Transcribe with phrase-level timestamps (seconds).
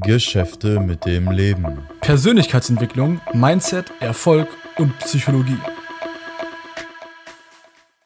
[0.00, 1.78] Geschäfte mit dem Leben.
[2.00, 5.58] Persönlichkeitsentwicklung, Mindset, Erfolg und Psychologie.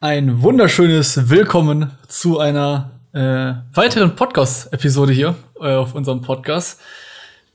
[0.00, 6.80] Ein wunderschönes Willkommen zu einer äh, weiteren Podcast-Episode hier äh, auf unserem Podcast.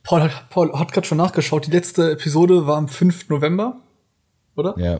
[0.03, 1.67] Paul hat, Paul hat gerade schon nachgeschaut.
[1.67, 3.29] Die letzte Episode war am 5.
[3.29, 3.81] November,
[4.55, 4.73] oder?
[4.77, 4.99] Ja.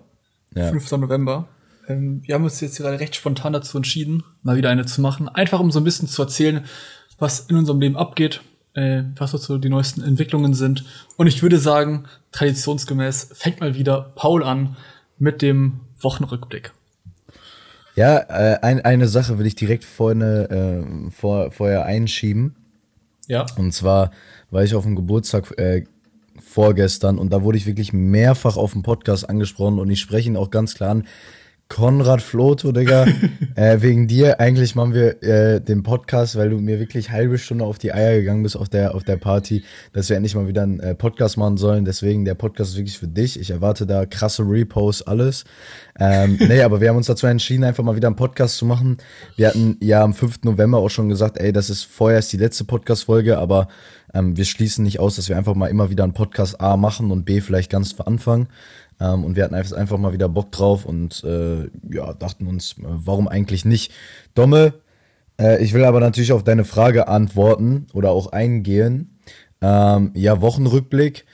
[0.56, 0.70] ja.
[0.70, 0.92] 5.
[0.92, 1.48] November.
[1.88, 5.28] Ähm, wir haben uns jetzt gerade recht spontan dazu entschieden, mal wieder eine zu machen.
[5.30, 6.66] Einfach um so ein bisschen zu erzählen,
[7.18, 8.42] was in unserem Leben abgeht,
[8.74, 10.86] äh, was so die neuesten Entwicklungen sind.
[11.18, 14.76] Und ich würde sagen, traditionsgemäß fängt mal wieder Paul an
[15.18, 16.72] mit dem Wochenrückblick.
[17.96, 22.56] Ja, äh, ein, eine Sache will ich direkt vorne, äh, vor, vorher einschieben.
[23.28, 23.46] Ja.
[23.58, 24.12] Und zwar
[24.50, 25.84] war ich auf dem Geburtstag äh,
[26.40, 30.38] vorgestern und da wurde ich wirklich mehrfach auf dem Podcast angesprochen und ich spreche ihn
[30.38, 31.08] auch ganz klar an.
[31.72, 33.06] Konrad Floto, Digga,
[33.56, 34.42] äh, wegen dir.
[34.42, 38.20] Eigentlich machen wir äh, den Podcast, weil du mir wirklich halbe Stunde auf die Eier
[38.20, 41.38] gegangen bist auf der, auf der Party, dass wir endlich mal wieder einen äh, Podcast
[41.38, 41.86] machen sollen.
[41.86, 43.40] Deswegen, der Podcast ist wirklich für dich.
[43.40, 45.46] Ich erwarte da krasse Reposts, alles.
[45.98, 48.98] Ähm, nee, aber wir haben uns dazu entschieden, einfach mal wieder einen Podcast zu machen.
[49.38, 50.44] Wir hatten ja am 5.
[50.44, 53.70] November auch schon gesagt, ey, das ist vorerst die letzte Podcast-Folge, aber
[54.14, 57.12] ähm, wir schließen nicht aus, dass wir einfach mal immer wieder einen Podcast A machen
[57.12, 58.48] und B vielleicht ganz zu Anfang.
[59.02, 62.84] Ähm, und wir hatten einfach mal wieder Bock drauf und äh, ja, dachten uns, äh,
[62.84, 63.92] warum eigentlich nicht?
[64.36, 64.76] Domme,
[65.40, 69.18] äh, ich will aber natürlich auf deine Frage antworten oder auch eingehen.
[69.62, 71.26] Ähm, ja, Wochenrückblick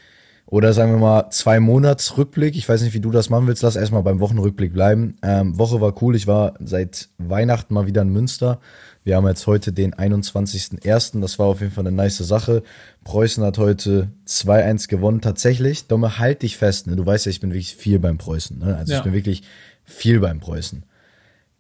[0.50, 2.56] oder sagen wir mal zwei Monatsrückblick.
[2.56, 3.64] Ich weiß nicht, wie du das machen willst.
[3.64, 5.18] Lass erstmal beim Wochenrückblick bleiben.
[5.22, 6.16] Ähm, Woche war cool.
[6.16, 8.62] Ich war seit Weihnachten mal wieder in Münster.
[9.04, 11.20] Wir haben jetzt heute den 21.01.
[11.20, 12.64] Das war auf jeden Fall eine nice Sache.
[13.04, 15.20] Preußen hat heute 2-1 gewonnen.
[15.20, 16.88] Tatsächlich, Domme, halt dich fest.
[16.88, 16.96] Ne?
[16.96, 18.58] Du weißt ja, ich bin wirklich viel beim Preußen.
[18.58, 18.78] Ne?
[18.78, 19.00] Also ja.
[19.00, 19.44] ich bin wirklich
[19.84, 20.84] viel beim Preußen.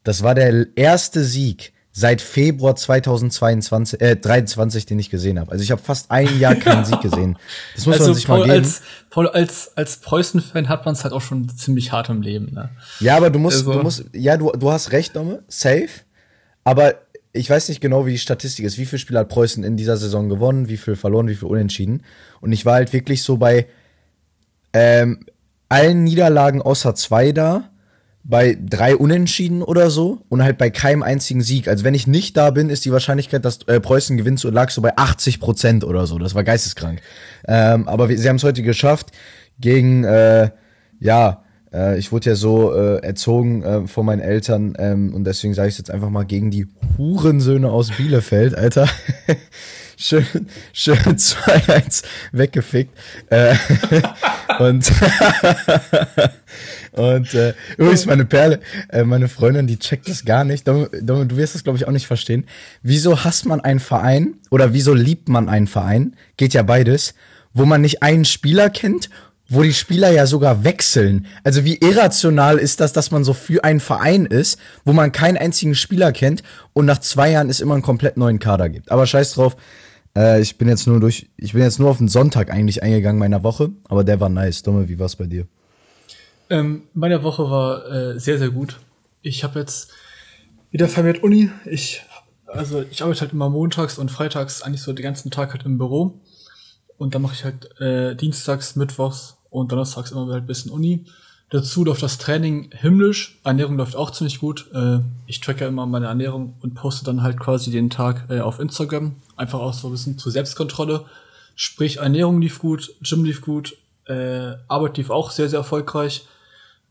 [0.03, 5.51] Das war der erste Sieg seit Februar 2022, äh, 23, den ich gesehen habe.
[5.51, 7.39] Also ich habe fast ein Jahr keinen Sieg gesehen.
[7.75, 8.57] Das muss also man sich Paul, mal geben.
[8.57, 12.53] Als, Paul, als, als Preußen-Fan hat man es halt auch schon ziemlich hart im Leben.
[12.53, 12.69] Ne?
[12.99, 13.73] Ja, aber du musst, also.
[13.73, 15.89] du musst, ja, du, du hast recht, Domme, safe.
[16.63, 16.93] Aber
[17.33, 18.77] ich weiß nicht genau, wie die Statistik ist.
[18.77, 22.03] Wie viele Spiele hat Preußen in dieser Saison gewonnen, wie viel verloren, wie viel unentschieden.
[22.41, 23.65] Und ich war halt wirklich so bei
[24.71, 25.25] ähm,
[25.67, 27.71] allen Niederlagen außer zwei da,
[28.29, 31.69] bei drei Unentschieden oder so und halt bei keinem einzigen Sieg.
[31.69, 34.69] Also wenn ich nicht da bin, ist die Wahrscheinlichkeit, dass äh, Preußen gewinnt, so lag
[34.69, 36.19] so bei 80 Prozent oder so.
[36.19, 37.01] Das war geisteskrank.
[37.47, 39.11] Ähm, aber wir, sie haben es heute geschafft
[39.59, 40.49] gegen, äh,
[40.99, 41.43] ja,
[41.73, 45.69] äh, ich wurde ja so äh, erzogen äh, von meinen Eltern ähm, und deswegen sage
[45.69, 46.67] ich jetzt einfach mal gegen die
[46.97, 48.89] Hurensöhne aus Bielefeld, Alter.
[49.97, 50.25] schön,
[50.71, 52.97] schön 2-1 weggefickt.
[53.29, 53.55] Äh,
[54.59, 54.91] und
[56.91, 58.59] und äh, übrigens meine Perle,
[58.89, 60.67] äh, meine Freundin, die checkt das gar nicht.
[60.67, 62.45] Dom, Dom, du wirst das, glaube ich, auch nicht verstehen.
[62.81, 66.15] Wieso hasst man einen Verein oder wieso liebt man einen Verein?
[66.37, 67.13] Geht ja beides,
[67.53, 69.09] wo man nicht einen Spieler kennt
[69.49, 71.25] wo die Spieler ja sogar wechseln.
[71.43, 75.37] Also wie irrational ist das, dass man so für einen Verein ist, wo man keinen
[75.37, 76.43] einzigen Spieler kennt
[76.73, 78.91] und nach zwei Jahren es immer einen komplett neuen Kader gibt.
[78.91, 79.55] Aber scheiß drauf.
[80.17, 83.19] Äh, ich bin jetzt nur durch, ich bin jetzt nur auf den Sonntag eigentlich eingegangen
[83.19, 84.63] meiner Woche, aber der war nice.
[84.63, 85.45] Dumme, wie war's bei dir?
[86.49, 88.79] Ähm, meine Woche war äh, sehr, sehr gut.
[89.21, 89.91] Ich habe jetzt
[90.71, 91.51] wieder vermehrt Uni.
[91.65, 92.01] Ich,
[92.47, 95.77] also ich arbeite halt immer montags und freitags eigentlich so den ganzen Tag halt im
[95.77, 96.19] Büro.
[96.97, 101.05] Und dann mache ich halt äh, dienstags, mittwochs und donnerstags immer halt ein bisschen Uni.
[101.49, 103.39] Dazu läuft das Training himmlisch.
[103.43, 104.69] Ernährung läuft auch ziemlich gut.
[104.73, 108.59] Äh, ich tracke immer meine Ernährung und poste dann halt quasi den Tag äh, auf
[108.59, 109.15] Instagram.
[109.37, 111.05] Einfach auch so ein bisschen zur Selbstkontrolle.
[111.55, 116.27] Sprich, Ernährung lief gut, Gym lief gut, äh, Arbeit lief auch sehr, sehr erfolgreich.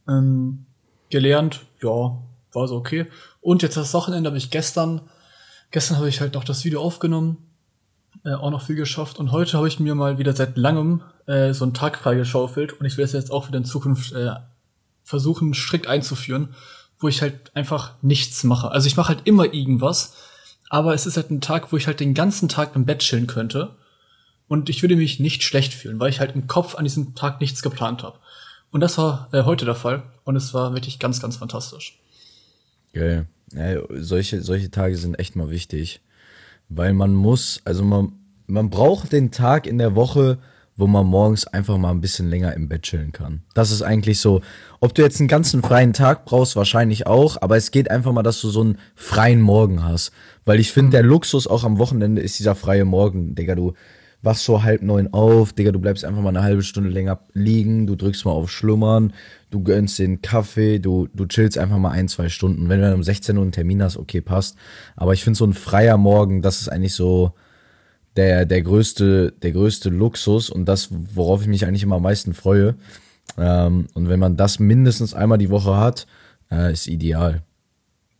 [0.08, 0.66] Ähm,
[1.10, 2.18] gelernt, ja,
[2.52, 3.06] war so okay.
[3.40, 5.02] Und jetzt das Wochenende habe ich gestern,
[5.70, 7.38] gestern habe ich halt noch das Video aufgenommen,
[8.24, 9.18] äh, auch noch viel geschafft.
[9.18, 12.86] Und heute habe ich mir mal wieder seit langem äh, so einen Tag freigeschaufelt und
[12.86, 14.30] ich will es jetzt auch wieder in Zukunft äh,
[15.04, 16.54] versuchen, strikt einzuführen,
[16.98, 18.70] wo ich halt einfach nichts mache.
[18.70, 20.14] Also ich mache halt immer irgendwas,
[20.68, 23.26] aber es ist halt ein Tag, wo ich halt den ganzen Tag im Bett chillen
[23.26, 23.76] könnte
[24.48, 27.40] und ich würde mich nicht schlecht fühlen, weil ich halt im Kopf an diesem Tag
[27.40, 28.18] nichts geplant habe.
[28.70, 31.98] Und das war äh, heute der Fall und es war wirklich ganz, ganz fantastisch.
[32.92, 33.26] Geil.
[33.52, 36.00] Ja, solche, solche Tage sind echt mal wichtig,
[36.68, 38.12] weil man muss, also man,
[38.46, 40.38] man braucht den Tag in der Woche,
[40.76, 43.42] wo man morgens einfach mal ein bisschen länger im Bett chillen kann.
[43.54, 44.42] Das ist eigentlich so.
[44.80, 48.22] Ob du jetzt einen ganzen freien Tag brauchst, wahrscheinlich auch, aber es geht einfach mal,
[48.22, 50.12] dass du so einen freien Morgen hast.
[50.44, 53.34] Weil ich finde, der Luxus auch am Wochenende ist dieser freie Morgen.
[53.34, 53.72] Digga, du
[54.22, 57.86] wachst so halb neun auf, Digga, du bleibst einfach mal eine halbe Stunde länger liegen,
[57.86, 59.12] du drückst mal auf Schlummern,
[59.50, 62.68] du gönnst den Kaffee, du, du chillst einfach mal ein, zwei Stunden.
[62.68, 64.56] Wenn du dann um 16 Uhr einen Termin hast, okay, passt.
[64.94, 67.32] Aber ich finde so ein freier Morgen, das ist eigentlich so,
[68.16, 72.34] der, der größte, der größte Luxus und das, worauf ich mich eigentlich immer am meisten
[72.34, 72.74] freue.
[73.36, 76.06] Ähm, und wenn man das mindestens einmal die Woche hat,
[76.50, 77.42] äh, ist ideal.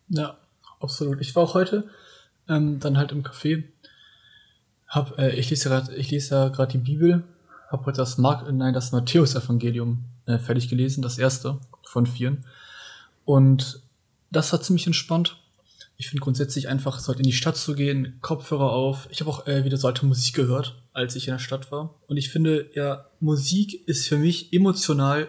[0.08, 0.36] Ja,
[0.80, 1.20] absolut.
[1.20, 1.88] Ich war auch heute
[2.48, 3.64] ähm, dann halt im Café.
[4.88, 7.24] Hab, äh, ich lese ja gerade, ich ja gerade die Bibel.
[7.68, 12.44] Hab heute das Mark, nein, das Matthäus-Evangelium äh, fertig gelesen, das erste von vieren.
[13.24, 13.82] Und
[14.30, 15.36] das war ziemlich entspannt.
[15.98, 19.08] Ich finde grundsätzlich einfach, so halt in die Stadt zu gehen, Kopfhörer auf.
[19.10, 21.94] Ich habe auch äh, wieder so alte Musik gehört, als ich in der Stadt war.
[22.06, 25.28] Und ich finde, ja, Musik ist für mich emotional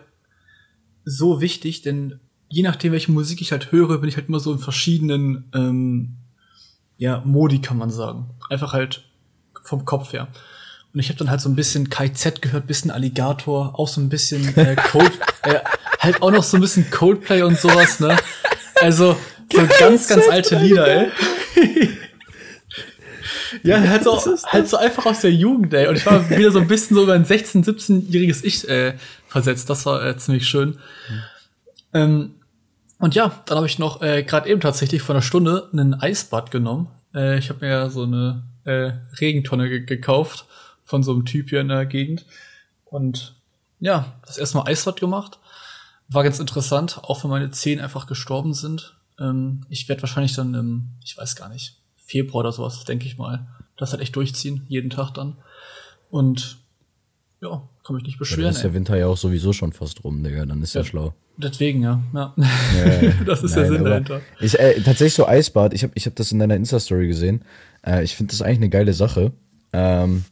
[1.05, 2.19] so wichtig, denn
[2.49, 6.17] je nachdem, welche Musik ich halt höre, bin ich halt immer so in verschiedenen ähm,
[6.97, 8.29] ja, Modi, kann man sagen.
[8.49, 9.03] Einfach halt
[9.63, 10.27] vom Kopf her.
[10.93, 14.09] Und ich habe dann halt so ein bisschen KZ gehört, bisschen Alligator, auch so ein
[14.09, 15.11] bisschen äh, Cold,
[15.43, 15.59] äh,
[15.99, 18.17] halt auch noch so ein bisschen Coldplay und sowas, ne?
[18.81, 19.17] Also
[19.61, 21.11] so ganz, ganz alte Lieder, ey.
[23.63, 25.87] ja, halt so, halt so einfach aus der Jugend, ey.
[25.87, 28.93] Und ich war wieder so ein bisschen so über ein 16-, 17-jähriges Ich äh,
[29.27, 29.69] versetzt.
[29.69, 30.69] Das war äh, ziemlich schön.
[31.09, 31.23] Mhm.
[31.93, 32.33] Ähm,
[32.99, 36.51] und ja, dann habe ich noch äh, gerade eben tatsächlich vor einer Stunde einen Eisbad
[36.51, 36.89] genommen.
[37.13, 40.45] Äh, ich habe mir ja so eine äh, Regentonne ge gekauft
[40.83, 42.25] von so einem Typ hier in der Gegend.
[42.85, 43.35] Und
[43.79, 45.39] ja, das erste Mal Eisbad gemacht.
[46.09, 48.96] War ganz interessant, auch wenn meine Zehen einfach gestorben sind.
[49.19, 53.17] Ähm, ich werde wahrscheinlich dann im, ich weiß gar nicht, Februar oder sowas, denke ich
[53.17, 53.47] mal,
[53.77, 55.35] das halt echt durchziehen, jeden Tag dann.
[56.09, 56.57] Und
[57.41, 58.41] ja, kann mich nicht beschweren.
[58.41, 60.81] Ja, dann ist der Winter ja auch sowieso schon fast rum, Digga, dann ist ja,
[60.81, 61.13] ja schlau.
[61.37, 62.01] Deswegen, ja.
[62.13, 62.33] ja.
[62.37, 64.21] ja das ist nein, der Sinn dahinter.
[64.39, 67.43] Ich, äh, tatsächlich so Eisbad, ich habe ich hab das in deiner Insta-Story gesehen.
[67.85, 69.31] Äh, ich finde das eigentlich eine geile Sache.
[69.73, 70.25] Ähm,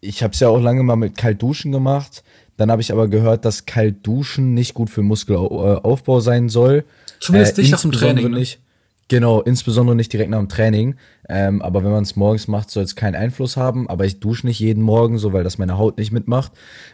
[0.00, 2.24] ich habe es ja auch lange mal mit Kaltduschen gemacht.
[2.60, 6.84] Dann habe ich aber gehört, dass Kaltduschen nicht gut für Muskelaufbau sein soll.
[7.18, 8.30] Zumindest äh, nicht nach dem Training.
[8.32, 8.38] Ne?
[8.38, 8.60] Nicht.
[9.08, 10.96] Genau, insbesondere nicht direkt nach dem Training.
[11.26, 13.88] Ähm, aber wenn man es morgens macht, soll es keinen Einfluss haben.
[13.88, 16.52] Aber ich dusche nicht jeden Morgen, so weil das meine Haut nicht mitmacht.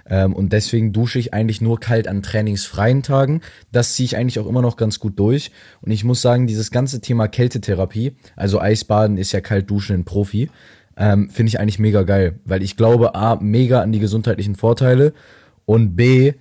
[0.09, 3.41] Ähm, und deswegen dusche ich eigentlich nur kalt an trainingsfreien Tagen.
[3.73, 5.51] Das ziehe ich eigentlich auch immer noch ganz gut durch.
[5.83, 10.05] Und ich muss sagen, dieses ganze Thema Kältetherapie, also Eisbaden ist ja kalt duschen in
[10.05, 10.49] Profi,
[10.97, 12.39] ähm, finde ich eigentlich mega geil.
[12.45, 15.13] Weil ich glaube, A, mega an die gesundheitlichen Vorteile
[15.67, 16.33] und B,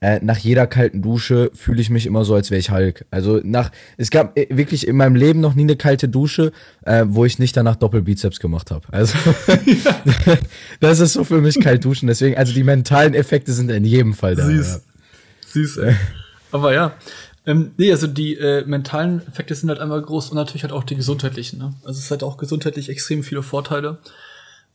[0.00, 3.06] äh, nach jeder kalten Dusche fühle ich mich immer so, als wäre ich Hulk.
[3.10, 6.52] Also nach, es gab äh, wirklich in meinem Leben noch nie eine kalte Dusche,
[6.84, 8.86] äh, wo ich nicht danach Doppelbizeps gemacht habe.
[8.92, 9.16] Also
[10.80, 12.08] das ist so für mich kalt duschen.
[12.08, 14.44] Deswegen, also die mentalen Effekte sind in jedem Fall da.
[14.44, 14.74] Süß.
[14.74, 14.80] Ja.
[15.46, 15.96] Süß, ey.
[16.52, 16.94] Aber ja.
[17.46, 20.84] Ähm, nee, also die äh, mentalen Effekte sind halt einmal groß und natürlich halt auch
[20.84, 21.58] die gesundheitlichen.
[21.58, 21.74] Ne?
[21.84, 23.98] Also es hat auch gesundheitlich extrem viele Vorteile.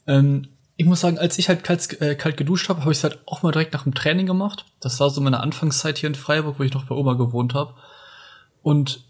[0.08, 0.48] Ähm,
[0.82, 3.20] ich muss sagen, als ich halt kalt, äh, kalt geduscht habe, habe ich es halt
[3.28, 4.66] auch mal direkt nach dem Training gemacht.
[4.80, 7.76] Das war so meine Anfangszeit hier in Freiburg, wo ich noch bei Oma gewohnt habe.
[8.64, 9.04] Und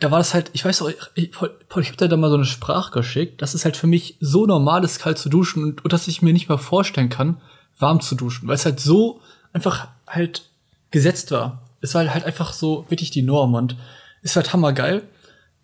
[0.00, 2.36] da war das halt, ich weiß auch, ich, ich, ich habe dir da mal so
[2.36, 3.40] eine Sprache geschickt.
[3.40, 6.20] Das ist halt für mich so normal ist, kalt zu duschen und, und dass ich
[6.20, 7.40] mir nicht mal vorstellen kann,
[7.78, 9.22] warm zu duschen, weil es halt so
[9.54, 10.50] einfach halt
[10.90, 11.62] gesetzt war.
[11.80, 13.76] Es war halt einfach so wirklich die Norm und
[14.20, 15.04] ist halt hammergeil,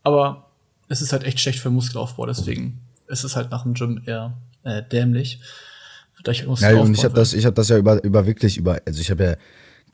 [0.05, 0.47] aber
[0.89, 4.33] es ist halt echt schlecht für Muskelaufbau, deswegen ist es halt nach dem Gym eher
[4.65, 5.41] äh, dämlich.
[6.29, 9.01] Ich ja, und ich habe das, ich habe das ja über, über wirklich über, also
[9.01, 9.37] ich habe ja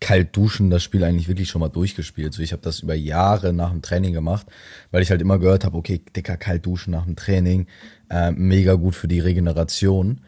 [0.01, 2.35] kalt duschen das Spiel eigentlich wirklich schon mal durchgespielt.
[2.35, 4.47] So, ich habe das über Jahre nach dem Training gemacht,
[4.91, 7.67] weil ich halt immer gehört habe, okay, dicker kalt duschen nach dem Training,
[8.11, 10.21] äh, mega gut für die Regeneration.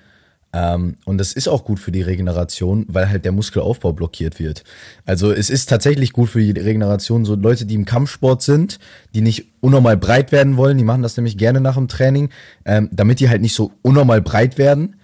[0.53, 4.65] Ähm, und es ist auch gut für die Regeneration, weil halt der Muskelaufbau blockiert wird.
[5.05, 7.27] Also es ist tatsächlich gut für die Regeneration.
[7.27, 8.79] So Leute, die im Kampfsport sind,
[9.15, 12.31] die nicht unnormal breit werden wollen, die machen das nämlich gerne nach dem Training,
[12.65, 14.97] ähm, damit die halt nicht so unnormal breit werden.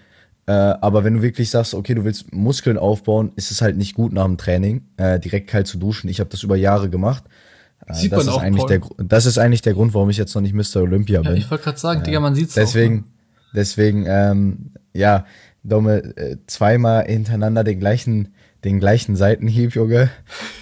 [0.47, 3.95] Äh, aber wenn du wirklich sagst, okay, du willst Muskeln aufbauen, ist es halt nicht
[3.95, 6.09] gut nach dem Training, äh, direkt kalt zu duschen.
[6.09, 7.25] Ich habe das über Jahre gemacht.
[7.87, 10.17] Äh, sieht das man ist auch, eigentlich der, das ist eigentlich der Grund, warum ich
[10.17, 10.83] jetzt noch nicht Mr.
[10.83, 11.39] Olympia ja, bin.
[11.39, 13.03] Ich wollte gerade sagen, Digga, man sieht's deswegen, auch.
[13.03, 13.11] Ne?
[13.55, 15.27] Deswegen, ähm, ja,
[15.65, 18.35] Domme, äh, zweimal hintereinander den gleichen,
[18.65, 20.11] den gleichen Seitenhieb, Junge.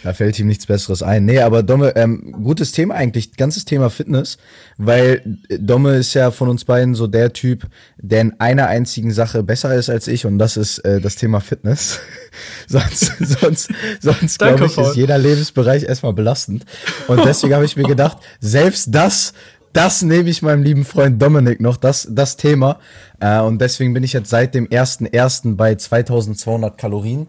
[0.05, 1.25] Da fällt ihm nichts Besseres ein.
[1.25, 4.39] Nee, aber Domme, ähm, gutes Thema eigentlich, ganzes Thema Fitness,
[4.79, 7.67] weil äh, Domme ist ja von uns beiden so der Typ,
[7.99, 11.41] der in einer einzigen Sache besser ist als ich und das ist äh, das Thema
[11.41, 12.01] Fitness.
[12.69, 13.71] sonst, sonst,
[14.01, 16.65] sonst glaube ich, ist jeder Lebensbereich erstmal belastend.
[17.09, 19.33] Und deswegen habe ich mir gedacht, selbst das
[19.73, 22.79] das nehme ich meinem lieben Freund Dominik noch, das, das Thema.
[23.21, 25.57] Äh, und deswegen bin ich jetzt seit dem 1.1.
[25.57, 27.27] bei 2200 Kalorien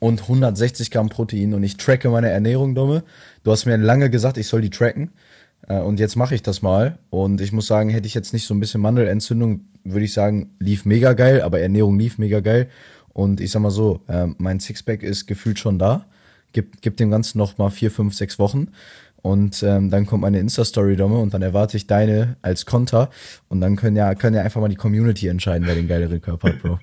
[0.00, 3.04] und 160 Gramm Protein und ich tracke meine Ernährung, Domme.
[3.42, 5.10] Du hast mir lange gesagt, ich soll die tracken.
[5.68, 6.98] Äh, und jetzt mache ich das mal.
[7.10, 10.50] Und ich muss sagen, hätte ich jetzt nicht so ein bisschen Mandelentzündung, würde ich sagen,
[10.58, 12.68] lief mega geil, aber Ernährung lief mega geil.
[13.12, 16.06] Und ich sag mal so, äh, mein Sixpack ist gefühlt schon da.
[16.52, 18.68] Gibt, gibt dem Ganzen noch mal vier, fünf, sechs Wochen.
[19.24, 23.08] Und ähm, dann kommt meine Insta-Story, Domme, und dann erwarte ich deine als Konter.
[23.48, 26.50] Und dann können ja, können ja einfach mal die Community entscheiden, wer den geileren Körper
[26.50, 26.78] hat, Bro.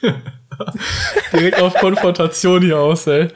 [1.32, 3.26] Direkt auf Konfrontation hier aus, ey.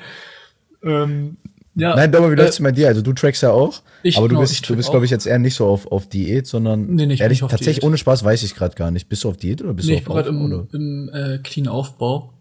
[0.85, 1.37] Ähm,
[1.75, 2.87] ja, Nein, Domme, wie äh, läuft's bei dir?
[2.87, 5.11] Also du trackst ja auch, Ich- aber du genau, ich bist, du bist, glaube ich,
[5.11, 7.85] jetzt eher nicht so auf, auf Diät, sondern Nee, nee, ich ehrlich, tatsächlich Diät.
[7.85, 9.09] ohne Spaß weiß ich gerade gar nicht.
[9.09, 11.39] Bist du auf Diät oder bist nee, du ich auf bin gerade im, im äh,
[11.39, 12.35] clean Aufbau.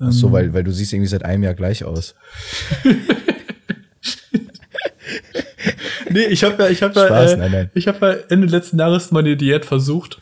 [0.00, 2.16] Ach so, weil, weil du siehst irgendwie seit einem Jahr gleich aus.
[6.10, 7.70] Nee, ich habe ja, ich habe ja, äh, nein, nein.
[7.74, 10.20] ich habe ja Ende letzten Jahres meine Diät versucht.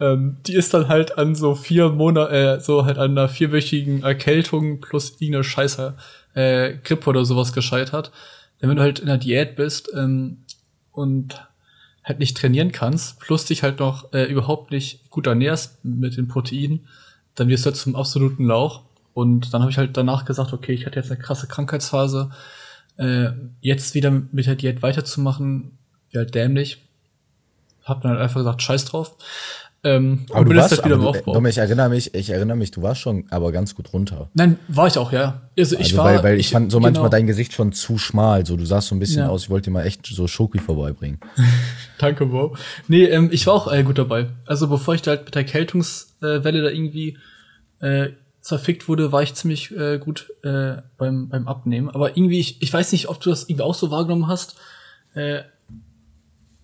[0.00, 4.02] Ähm, die ist dann halt an so vier Monate, äh, so halt an einer vierwöchigen
[4.02, 5.94] Erkältung plus irgendeine Scheiße
[6.34, 8.12] äh, Grippe oder sowas gescheitert.
[8.60, 10.44] Denn wenn du halt in der Diät bist ähm,
[10.92, 11.42] und
[12.04, 16.28] halt nicht trainieren kannst, plus dich halt noch äh, überhaupt nicht gut ernährst mit den
[16.28, 16.86] Proteinen,
[17.34, 18.82] dann wirst du halt zum absoluten Lauch.
[19.14, 22.30] Und dann habe ich halt danach gesagt, okay, ich hatte jetzt eine krasse Krankheitsphase.
[22.98, 25.78] Äh, jetzt wieder mit der Diät weiterzumachen,
[26.12, 26.84] wäre halt dämlich.
[27.84, 29.16] Hab dann halt einfach gesagt, scheiß drauf.
[29.84, 31.34] Ähm, Aber du warst, halt wieder aber im du, Aufbau.
[31.34, 34.28] Domme, ich erinnere mich, ich erinnere mich, du warst schon aber ganz gut runter.
[34.34, 35.42] Nein, war ich auch, ja.
[35.56, 37.10] Also ich Also, war, weil, weil ich, fand so manchmal genau.
[37.10, 38.44] dein Gesicht schon zu schmal.
[38.44, 39.28] So, du sahst so ein bisschen Ja.
[39.28, 41.20] aus, ich wollte dir mal echt so Schoki vorbeibringen.
[41.98, 42.56] Danke, Bro.
[42.88, 44.26] Nee, ähm, ich war auch äh, gut dabei.
[44.46, 47.16] Also bevor ich da halt mit der Erkältungswelle da irgendwie
[47.80, 48.08] äh,
[48.48, 51.90] zerfickt wurde, war ich ziemlich äh, gut äh, beim, beim Abnehmen.
[51.90, 54.56] Aber irgendwie, ich, ich weiß nicht, ob du das irgendwie auch so wahrgenommen hast.
[55.14, 55.42] Äh,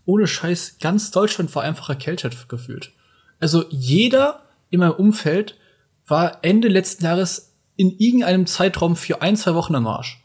[0.06, 2.92] ohne Scheiß, ganz Deutschland war einfach erkältet gefühlt.
[3.38, 5.58] Also jeder in meinem Umfeld
[6.06, 10.24] war Ende letzten Jahres in irgendeinem Zeitraum für ein, zwei Wochen am Arsch.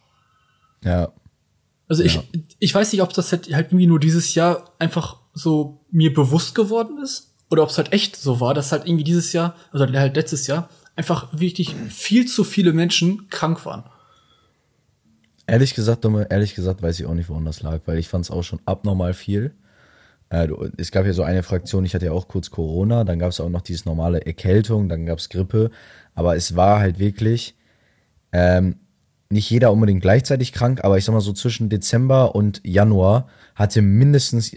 [0.84, 1.12] Ja.
[1.90, 2.24] Also ich, Ja.
[2.60, 6.56] ich weiß nicht, ob das halt, halt irgendwie nur dieses Jahr einfach so mir bewusst
[6.56, 9.86] geworden ist oder ob es halt echt so war, dass halt irgendwie dieses Jahr, also
[9.86, 10.70] halt letztes Jahr,
[11.00, 13.86] einfach wirklich viel zu viele Menschen krank waren.
[15.48, 18.26] Ehrlich gesagt, Dumme, ehrlich gesagt weiß ich auch nicht, woran das lag, weil ich fand
[18.26, 19.54] es auch schon abnormal viel.
[20.30, 23.30] Äh, es gab ja so eine Fraktion, ich hatte ja auch kurz Corona, dann gab
[23.30, 25.72] es auch noch dieses normale Erkältung, dann gab es Grippe,
[26.16, 27.56] aber es war halt wirklich
[28.34, 28.76] ähm,
[29.30, 33.82] nicht jeder unbedingt gleichzeitig krank, aber ich sag mal so zwischen Dezember und Januar hatte
[33.82, 34.52] mindestens,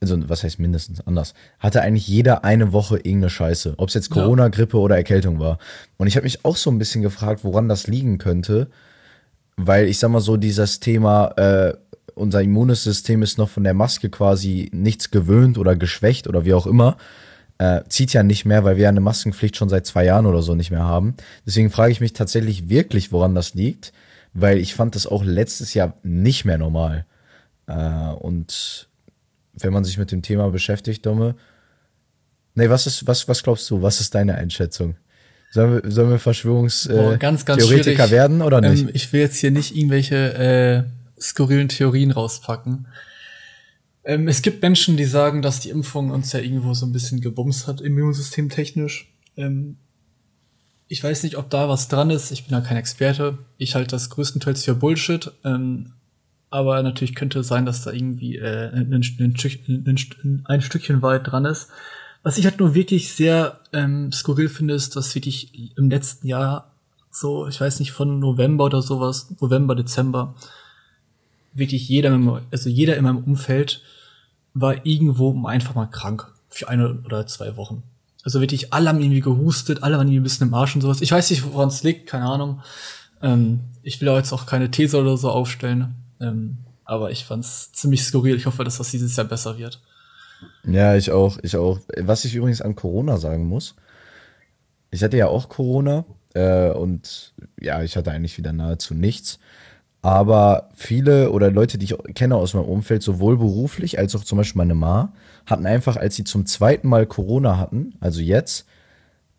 [0.00, 4.14] also was heißt mindestens anders, hatte eigentlich jeder eine Woche irgendeine Scheiße, ob es jetzt
[4.14, 4.22] Ja.
[4.22, 5.58] Corona, Grippe oder Erkältung war.
[5.96, 8.68] Und ich habe mich auch so ein bisschen gefragt, woran das liegen könnte,
[9.56, 11.74] weil ich sag mal so, dieses Thema, äh,
[12.14, 16.66] unser Immunsystem ist noch von der Maske quasi nichts gewöhnt oder geschwächt oder wie auch
[16.66, 16.96] immer,
[17.58, 20.42] äh, zieht ja nicht mehr, weil wir ja eine Maskenpflicht schon seit zwei Jahren oder
[20.42, 21.14] so nicht mehr haben.
[21.46, 23.92] Deswegen frage ich mich tatsächlich wirklich, woran das liegt,
[24.34, 27.06] weil ich fand das auch letztes Jahr nicht mehr normal.
[27.66, 27.74] Äh,
[28.18, 28.88] und
[29.58, 31.34] wenn man sich mit dem Thema beschäftigt, Domme,
[32.54, 34.96] nee, was ist, was, was glaubst du, was ist deine Einschätzung?
[35.52, 38.84] Sollen wir, sollen wir Verschwörungstheoretiker äh, werden oder nicht?
[38.84, 42.88] Ähm, ich will jetzt hier nicht irgendwelche äh, skurrilen Theorien rauspacken.
[44.04, 47.20] Ähm, es gibt Menschen, die sagen, dass die Impfung uns ja irgendwo so ein bisschen
[47.20, 49.12] gebumst hat, Immunsystem technisch.
[49.36, 49.78] Ähm,
[50.88, 52.30] ich weiß nicht, ob da was dran ist.
[52.30, 53.38] Ich bin ja kein Experte.
[53.58, 55.32] Ich halte das größtenteils für Bullshit.
[55.44, 55.92] Ähm,
[56.50, 61.26] aber natürlich könnte sein, dass da irgendwie äh, ein, ein, ein, Stück- ein Stückchen weit
[61.26, 61.68] dran ist.
[62.22, 66.72] Was ich halt nur wirklich sehr ähm, skurril finde, ist, dass wirklich im letzten Jahr
[67.10, 70.34] so, ich weiß nicht, von November oder sowas, November, Dezember,
[71.54, 73.82] wirklich jeder, also jeder in meinem Umfeld
[74.54, 76.32] war irgendwo einfach mal krank.
[76.48, 77.82] Für eine oder zwei Wochen.
[78.24, 81.02] Also wirklich, alle haben irgendwie gehustet, alle waren irgendwie ein bisschen im Arsch und sowas.
[81.02, 82.62] Ich weiß nicht, woran es liegt, keine Ahnung.
[83.20, 85.94] Ähm, ich will auch jetzt auch keine These oder so aufstellen.
[86.20, 88.36] Ähm, aber ich fand's ziemlich skurril.
[88.36, 89.80] Ich hoffe, dass das dieses Jahr besser wird.
[90.64, 91.80] Ja, ich auch, ich auch.
[91.98, 93.74] Was ich übrigens an Corona sagen muss,
[94.90, 96.04] ich hatte ja auch Corona
[96.34, 99.38] äh, und ja, ich hatte eigentlich wieder nahezu nichts.
[100.02, 104.38] Aber viele oder Leute, die ich kenne aus meinem Umfeld, sowohl beruflich als auch zum
[104.38, 105.12] Beispiel meine Ma,
[105.46, 108.66] hatten einfach, als sie zum zweiten Mal Corona hatten, also jetzt,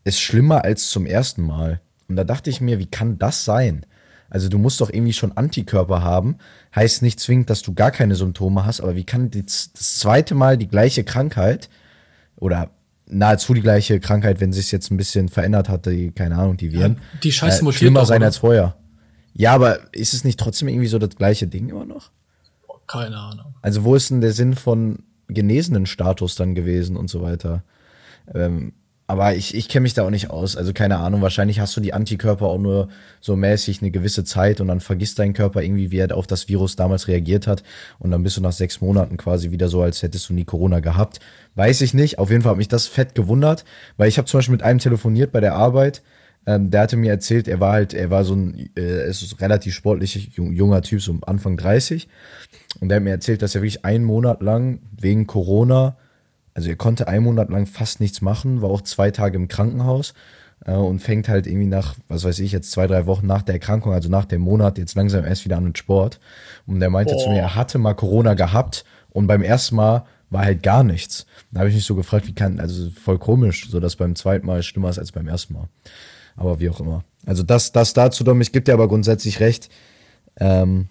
[0.03, 1.79] ist schlimmer als zum ersten Mal.
[2.10, 3.86] Und da dachte ich mir, wie kann das sein?
[4.29, 6.38] Also du musst doch irgendwie schon Antikörper haben.
[6.75, 10.57] Heißt nicht zwingend, dass du gar keine Symptome hast, aber wie kann das zweite Mal
[10.57, 11.69] die gleiche Krankheit
[12.36, 12.69] oder
[13.10, 16.74] nahezu die gleiche Krankheit, wenn sich jetzt ein bisschen verändert hat, die, keine Ahnung, die
[16.74, 18.25] Viren, Ja, die Scheiße äh, mutiert schlimmer doch, sein oder?
[18.27, 18.75] als vorher.
[19.34, 22.12] Ja, aber ist es nicht trotzdem irgendwie so das gleiche Ding immer noch?
[22.88, 23.55] Keine Ahnung.
[23.62, 27.63] Also wo ist denn der Sinn von genesenen Status dann gewesen und so weiter?
[28.34, 28.74] Ähm,
[29.09, 30.57] aber ich, ich kenne mich da auch nicht aus.
[30.57, 32.89] Also keine Ahnung, wahrscheinlich hast du die Antikörper auch nur
[33.21, 36.49] so mäßig eine gewisse Zeit und dann vergisst dein Körper irgendwie, wie er auf das
[36.49, 37.63] Virus damals reagiert hat.
[37.99, 40.81] Und dann bist du nach sechs Monaten quasi wieder so, als hättest du nie Corona
[40.81, 41.21] gehabt.
[41.55, 42.19] Weiß ich nicht.
[42.19, 43.63] Auf jeden Fall hat mich das fett gewundert,
[43.95, 46.03] weil ich habe zum Beispiel mit einem telefoniert bei der Arbeit.
[46.45, 49.37] Ähm, der hatte mir erzählt, er war halt, er war so ein, äh, ist ein
[49.39, 52.09] relativ sportlich junger Typ, so Anfang 30.
[52.81, 55.95] Und der hat mir erzählt, dass er wirklich einen Monat lang wegen Corona,
[56.57, 60.15] also er konnte einen Monat lang fast nichts machen, war auch zwei Tage im Krankenhaus
[60.65, 63.53] äh, und fängt halt irgendwie nach, was weiß ich, jetzt zwei, drei Wochen nach der
[63.53, 66.19] Erkrankung, also nach dem Monat, jetzt langsam erst wieder an den Sport.
[66.65, 67.23] Und der meinte oh.
[67.23, 71.27] zu mir, er hatte mal Corona gehabt und beim ersten Mal war halt gar nichts.
[71.51, 74.47] Da habe ich mich so gefragt, wie kann, also voll komisch, so dass beim zweiten
[74.47, 75.69] Mal schlimmer ist als beim ersten Mal.
[76.37, 77.03] Aber wie auch immer.
[77.27, 79.69] Also das, das dazu, Dom, ich gebe dir aber grundsätzlich recht.
[80.39, 80.89] Ähm,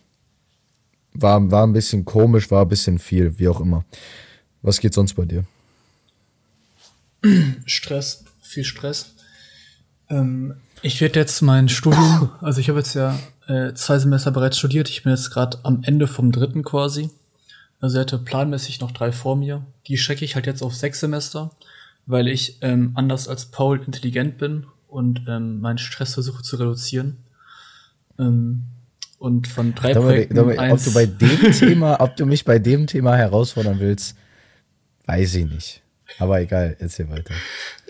[1.13, 3.85] war, war ein bisschen komisch, war ein bisschen viel, wie auch immer.
[4.63, 5.45] Was geht sonst bei dir?
[7.67, 9.15] Stress, viel Stress.
[10.09, 13.19] Ähm, ich werde jetzt mein Studium, also ich habe jetzt ja
[13.49, 14.89] äh, zwei Semester bereits studiert.
[14.89, 17.11] Ich bin jetzt gerade am Ende vom dritten quasi.
[17.81, 19.65] Also er hatte planmäßig noch drei vor mir.
[19.87, 21.51] Die schrecke ich halt jetzt auf sechs Semester,
[22.07, 27.19] weil ich ähm, anders als Paul intelligent bin und ähm, meinen Stress versuche zu reduzieren.
[28.19, 28.65] Ähm,
[29.19, 32.45] und von drei Dominik, Projekten Dominik, eins Ob du bei dem Thema, ob du mich
[32.45, 34.17] bei dem Thema herausfordern willst,
[35.07, 35.83] weiß ich nicht.
[36.19, 37.35] Aber egal, erzähl weiter.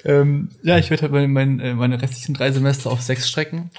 [0.04, 3.70] Ähm, ja, ich werde halt mein, mein, äh, meine restlichen drei Semester auf sechs strecken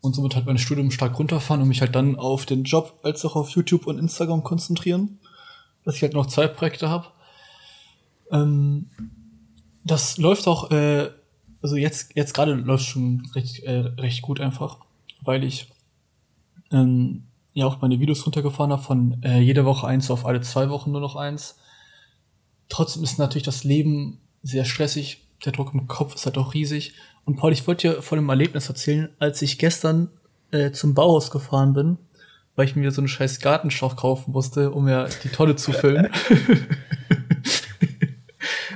[0.00, 3.24] und somit halt mein Studium stark runterfahren und mich halt dann auf den Job als
[3.24, 5.18] auch auf YouTube und Instagram konzentrieren.
[5.84, 7.08] Dass ich halt noch zwei Projekte habe.
[8.30, 8.88] Ähm,
[9.84, 11.10] das läuft auch, äh,
[11.60, 14.78] also jetzt, jetzt gerade läuft schon recht, äh, recht gut einfach,
[15.22, 15.68] weil ich
[16.70, 20.70] ähm, ja auch meine Videos runtergefahren habe von äh, jede Woche eins auf alle zwei
[20.70, 21.58] Wochen nur noch eins.
[22.72, 25.26] Trotzdem ist natürlich das Leben sehr stressig.
[25.44, 26.94] Der Druck im Kopf ist halt auch riesig.
[27.26, 30.08] Und Paul, ich wollte dir von einem Erlebnis erzählen, als ich gestern
[30.52, 31.98] äh, zum Bauhaus gefahren bin,
[32.56, 36.08] weil ich mir so einen scheiß Gartenschlauch kaufen musste, um ja die Tonne zu füllen.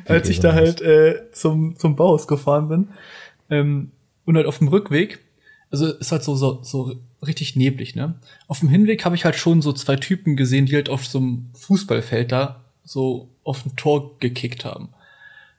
[0.05, 2.89] als ich da halt äh, zum, zum Bauhaus gefahren bin.
[3.49, 3.93] Ähm,
[4.27, 5.21] und halt auf dem Rückweg,
[5.71, 8.21] also ist halt so, so, so richtig neblig, ne?
[8.47, 11.17] Auf dem Hinweg habe ich halt schon so zwei Typen gesehen, die halt auf so
[11.17, 14.91] einem Fußballfeld da so auf ein Tor gekickt haben.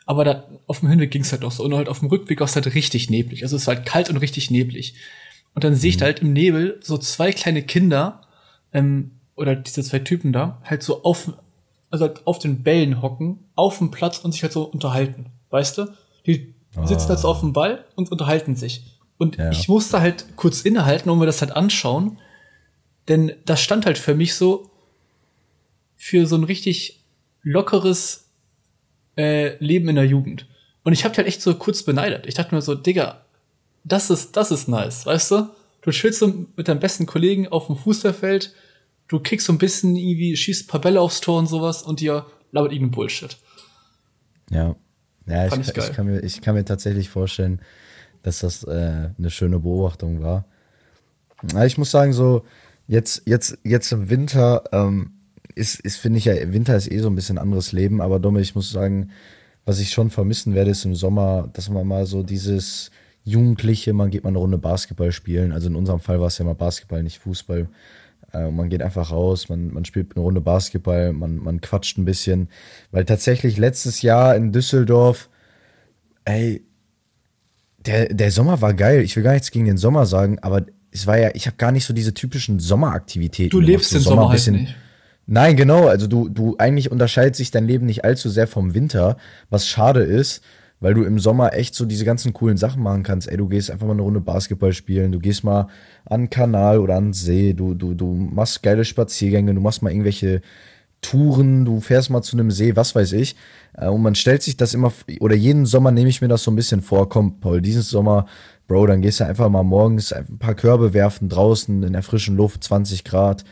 [0.05, 1.63] Aber da, auf dem Hinweg ging es halt auch so.
[1.63, 3.43] Und halt auf dem Rückweg war es halt richtig neblig.
[3.43, 4.95] Also es war halt kalt und richtig neblig.
[5.53, 6.07] Und dann sehe ich da mhm.
[6.07, 8.21] halt im Nebel so zwei kleine Kinder,
[8.73, 11.33] ähm, oder diese zwei Typen da, halt so auf,
[11.89, 15.27] also halt auf den Bällen hocken, auf dem Platz und sich halt so unterhalten.
[15.49, 15.87] Weißt du?
[16.25, 18.83] Die sitzen halt so auf dem Ball und unterhalten sich.
[19.17, 19.49] Und ja.
[19.51, 22.19] ich musste halt kurz innehalten und mir das halt anschauen.
[23.07, 24.69] Denn das stand halt für mich so
[25.95, 26.96] für so ein richtig
[27.47, 28.29] lockeres
[29.17, 30.47] äh, Leben in der Jugend.
[30.83, 32.27] Und ich hab halt echt so kurz beneidet.
[32.27, 33.25] Ich dachte mir so, Digga,
[33.83, 35.49] das ist, das ist nice, weißt du?
[35.81, 38.53] Du chillst so mit deinem besten Kollegen auf dem Fußballfeld,
[39.07, 42.01] du kickst so ein bisschen irgendwie, schießt ein paar Bälle aufs Tor und sowas und
[42.01, 43.37] dir labert irgendein Bullshit.
[44.49, 44.75] Ja.
[45.25, 47.61] Ja, ich, ich, ich, kann mir, ich kann mir tatsächlich vorstellen,
[48.23, 50.45] dass das äh, eine schöne Beobachtung war.
[51.53, 52.45] Ja, ich muss sagen, so
[52.87, 55.16] jetzt, jetzt, jetzt im Winter ähm,
[55.57, 58.41] ist, ist finde ich ja, Winter ist eh so ein bisschen anderes Leben, aber Domme,
[58.41, 59.09] ich muss sagen,
[59.65, 62.89] was ich schon vermissen werde, ist im Sommer, dass man mal so dieses
[63.23, 65.51] Jugendliche, man geht mal eine Runde Basketball spielen.
[65.51, 67.67] Also in unserem Fall war es ja mal Basketball, nicht Fußball.
[68.33, 72.05] Äh, man geht einfach raus, man, man spielt eine Runde Basketball, man, man quatscht ein
[72.05, 72.47] bisschen.
[72.91, 75.29] Weil tatsächlich letztes Jahr in Düsseldorf,
[76.23, 76.63] ey,
[77.85, 79.01] der, der Sommer war geil.
[79.01, 81.73] Ich will gar nichts gegen den Sommer sagen, aber es war ja, ich habe gar
[81.73, 83.49] nicht so diese typischen Sommeraktivitäten.
[83.49, 84.75] Du lebst den Sommer, Sommer halt nicht.
[85.27, 85.87] Nein, genau.
[85.87, 89.17] Also du, du eigentlich unterscheidet sich dein Leben nicht allzu sehr vom Winter,
[89.49, 90.41] was schade ist,
[90.79, 93.27] weil du im Sommer echt so diese ganzen coolen Sachen machen kannst.
[93.29, 95.67] Ey, du gehst einfach mal eine Runde Basketball spielen, du gehst mal
[96.05, 99.81] an den Kanal oder an den See, du, du, du machst geile Spaziergänge, du machst
[99.81, 100.41] mal irgendwelche
[101.01, 103.35] Touren, du fährst mal zu einem See, was weiß ich.
[103.73, 106.51] Äh, und man stellt sich das immer, oder jeden Sommer nehme ich mir das so
[106.51, 108.27] ein bisschen vor, komm, Paul, diesen Sommer,
[108.67, 112.35] Bro, dann gehst du einfach mal morgens ein paar Körbe werfen draußen in der frischen
[112.35, 113.43] Luft, 20 Grad.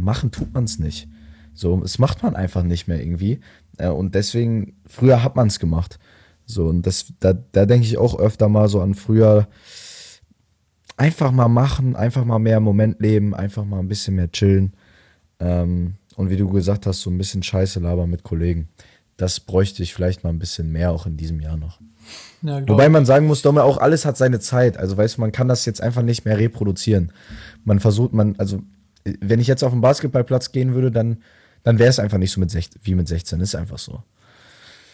[0.00, 1.08] Machen tut man es nicht.
[1.54, 3.40] So, es macht man einfach nicht mehr irgendwie.
[3.78, 5.98] Äh, und deswegen, früher hat man es gemacht.
[6.46, 9.48] So, und das, da, da denke ich auch öfter mal so an früher.
[10.96, 14.74] Einfach mal machen, einfach mal mehr im Moment leben, einfach mal ein bisschen mehr chillen.
[15.38, 18.68] Ähm, und wie du gesagt hast, so ein bisschen Scheiße labern mit Kollegen.
[19.16, 21.80] Das bräuchte ich vielleicht mal ein bisschen mehr auch in diesem Jahr noch.
[22.42, 24.76] Ja, Wobei man sagen muss, Domme, auch alles hat seine Zeit.
[24.76, 27.12] Also weißt du, man kann das jetzt einfach nicht mehr reproduzieren.
[27.64, 28.60] Man versucht, man, also
[29.04, 31.22] wenn ich jetzt auf den Basketballplatz gehen würde, dann,
[31.62, 33.40] dann wäre es einfach nicht so mit 16, wie mit 16.
[33.40, 34.02] Ist einfach so.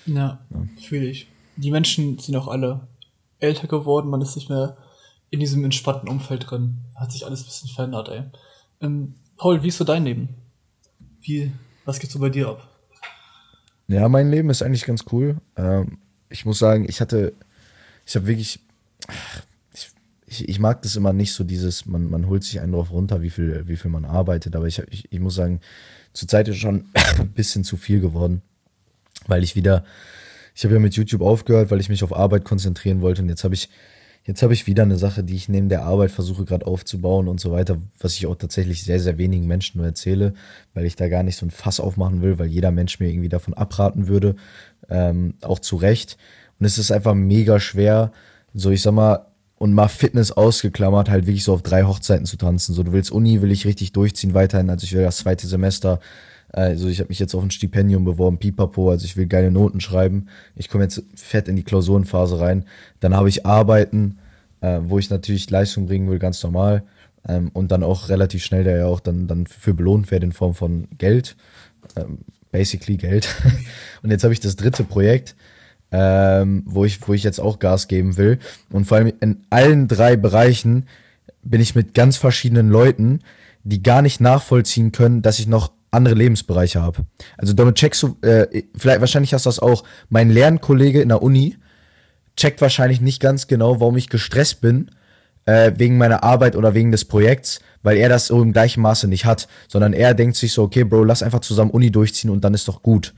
[0.07, 0.67] Ja, ja.
[0.81, 1.29] fühle ich.
[1.57, 2.87] Die Menschen sind auch alle
[3.39, 4.77] älter geworden, man ist nicht mehr
[5.31, 6.79] in diesem entspannten Umfeld drin.
[6.95, 8.23] Hat sich alles ein bisschen verändert, ey.
[8.81, 10.29] Ähm, Paul, wie ist so dein Leben?
[11.21, 11.53] Wie,
[11.85, 12.69] was geht so bei dir ab?
[13.89, 15.37] Ja, mein Leben ist eigentlich ganz cool.
[15.57, 17.33] Ähm, ich muss sagen, ich hatte,
[18.05, 18.61] ich habe wirklich,
[19.09, 19.43] ich
[20.27, 23.23] ich, ich mag das immer nicht so dieses, man, man holt sich einen drauf runter,
[23.23, 25.61] wie viel, wie viel man arbeitet, aber ich, ich, ich muss sagen,
[26.13, 26.87] zurzeit ist schon
[27.19, 28.43] ein bisschen zu viel geworden,
[29.27, 29.85] weil ich wieder,
[30.55, 33.23] ich habe ja mit YouTube aufgehört, weil ich mich auf Arbeit konzentrieren wollte.
[33.23, 33.69] Und jetzt habe ich,
[34.25, 37.39] jetzt habe ich wieder eine Sache, die ich neben der Arbeit versuche gerade aufzubauen und
[37.39, 40.35] so weiter, was ich auch tatsächlich sehr, sehr wenigen Menschen nur erzähle,
[40.75, 43.29] weil ich da gar nicht so ein Fass aufmachen will, weil jeder Mensch mir irgendwie
[43.29, 44.35] davon abraten würde,
[44.89, 46.17] ähm, auch zu Recht.
[46.59, 48.11] Und es ist einfach mega schwer,
[48.55, 49.27] so ich sag mal,
[49.59, 52.75] und mal Fitness ausgeklammert, halt wirklich so auf drei Hochzeiten zu tanzen.
[52.75, 54.71] So, du willst Uni, will ich richtig durchziehen weiterhin.
[54.71, 55.99] Also ich will das zweite Semester.
[56.53, 58.91] Also ich habe mich jetzt auf ein Stipendium beworben, pipapo.
[58.91, 60.27] Also ich will geile Noten schreiben.
[60.55, 62.67] Ich komme jetzt fett in die Klausurenphase rein.
[63.01, 64.19] Dann habe ich Arbeiten,
[64.61, 66.83] äh, wo ich natürlich Leistung bringen will, ganz normal.
[67.27, 70.33] Ähm, und dann auch relativ schnell der ja auch dann, dann für belohnt werde in
[70.33, 71.35] Form von Geld.
[71.97, 72.19] Ähm,
[72.53, 73.35] basically Geld.
[74.03, 75.35] und jetzt habe ich das dritte Projekt
[75.93, 78.39] ähm, wo, ich, wo ich jetzt auch Gas geben will.
[78.71, 80.87] Und vor allem in allen drei Bereichen
[81.43, 83.21] bin ich mit ganz verschiedenen Leuten,
[83.65, 87.07] die gar nicht nachvollziehen können, dass ich noch andere Lebensbereiche habe.
[87.39, 91.23] Also damit checkst du, äh, vielleicht wahrscheinlich hast du das auch, mein Lernkollege in der
[91.23, 91.57] Uni
[92.37, 94.91] checkt wahrscheinlich nicht ganz genau, warum ich gestresst bin,
[95.47, 99.09] äh, wegen meiner Arbeit oder wegen des Projekts, weil er das so im gleichen Maße
[99.09, 102.45] nicht hat, sondern er denkt sich so, okay, Bro, lass einfach zusammen Uni durchziehen und
[102.45, 103.15] dann ist doch gut.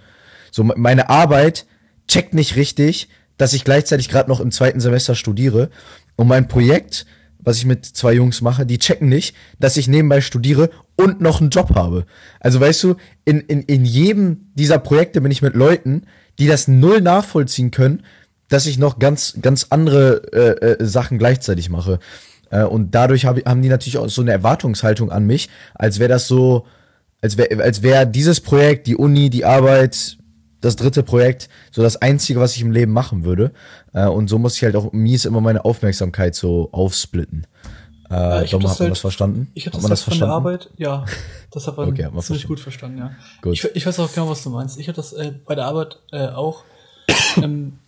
[0.51, 1.67] So, meine Arbeit
[2.09, 5.71] checkt nicht richtig, dass ich gleichzeitig gerade noch im zweiten Semester studiere
[6.17, 7.07] und mein Projekt,
[7.39, 11.41] was ich mit zwei Jungs mache, die checken nicht, dass ich nebenbei studiere und noch
[11.41, 12.05] einen Job habe.
[12.41, 16.03] Also weißt du, in, in, in jedem dieser Projekte bin ich mit Leuten,
[16.39, 18.03] die das null nachvollziehen können,
[18.49, 22.01] dass ich noch ganz, ganz andere äh, äh, Sachen gleichzeitig mache.
[22.51, 26.09] Äh, und dadurch hab, haben die natürlich auch so eine Erwartungshaltung an mich, als wäre
[26.09, 26.67] das so,
[27.21, 30.19] als wäre als wär dieses Projekt, die Uni, die Arbeit,
[30.61, 33.53] das dritte Projekt so das einzige, was ich im Leben machen würde.
[33.93, 37.47] Äh, und so muss ich halt auch mies immer meine Aufmerksamkeit so aufsplitten.
[38.11, 39.51] Äh, ja, ich Dom, hat man halt, das verstanden?
[39.55, 41.05] Ich habe das, das von der Arbeit, ja,
[41.51, 42.47] das hat man okay, ziemlich verstanden.
[42.49, 43.11] gut verstanden, ja.
[43.43, 43.53] Gut.
[43.53, 44.79] Ich, ich, weiß auch genau, was du meinst.
[44.79, 46.65] Ich habe das äh, bei der Arbeit äh, auch.
[47.37, 47.79] ähm,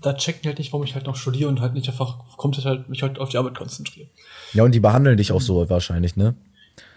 [0.00, 2.62] da checken die halt nicht, warum ich halt noch studiere und halt nicht einfach kommt
[2.64, 4.08] halt mich halt auf die Arbeit konzentriere.
[4.52, 6.34] Ja, und die behandeln dich auch so wahrscheinlich, ne?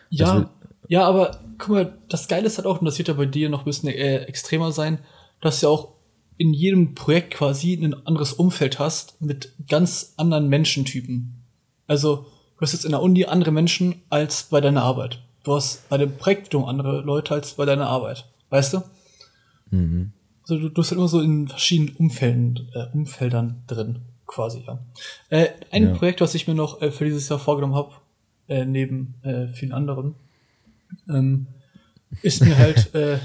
[0.10, 0.50] Ja,
[0.88, 3.50] ja, aber guck mal, das Geile ist halt auch, und das wird ja bei dir
[3.50, 5.00] noch ein bisschen äh, extremer sein,
[5.39, 5.93] dass du ja auch
[6.38, 11.43] in jedem Projekt quasi ein anderes Umfeld hast mit ganz anderen Menschentypen.
[11.88, 15.21] Also, du hast jetzt in der Uni andere Menschen als bei deiner Arbeit.
[15.43, 18.28] Du hast bei der Projektbildung andere Leute als bei deiner Arbeit.
[18.50, 18.82] Weißt du?
[19.69, 20.13] Mhm.
[20.41, 24.80] Also, du, du bist halt immer so in verschiedenen Umfelden, äh, Umfeldern drin, quasi, ja.
[25.30, 25.93] Äh, ein ja.
[25.93, 27.93] Projekt, was ich mir noch äh, für dieses Jahr vorgenommen habe,
[28.47, 30.15] äh, neben äh, vielen anderen,
[31.10, 31.47] ähm,
[32.21, 33.17] ist mir halt, äh,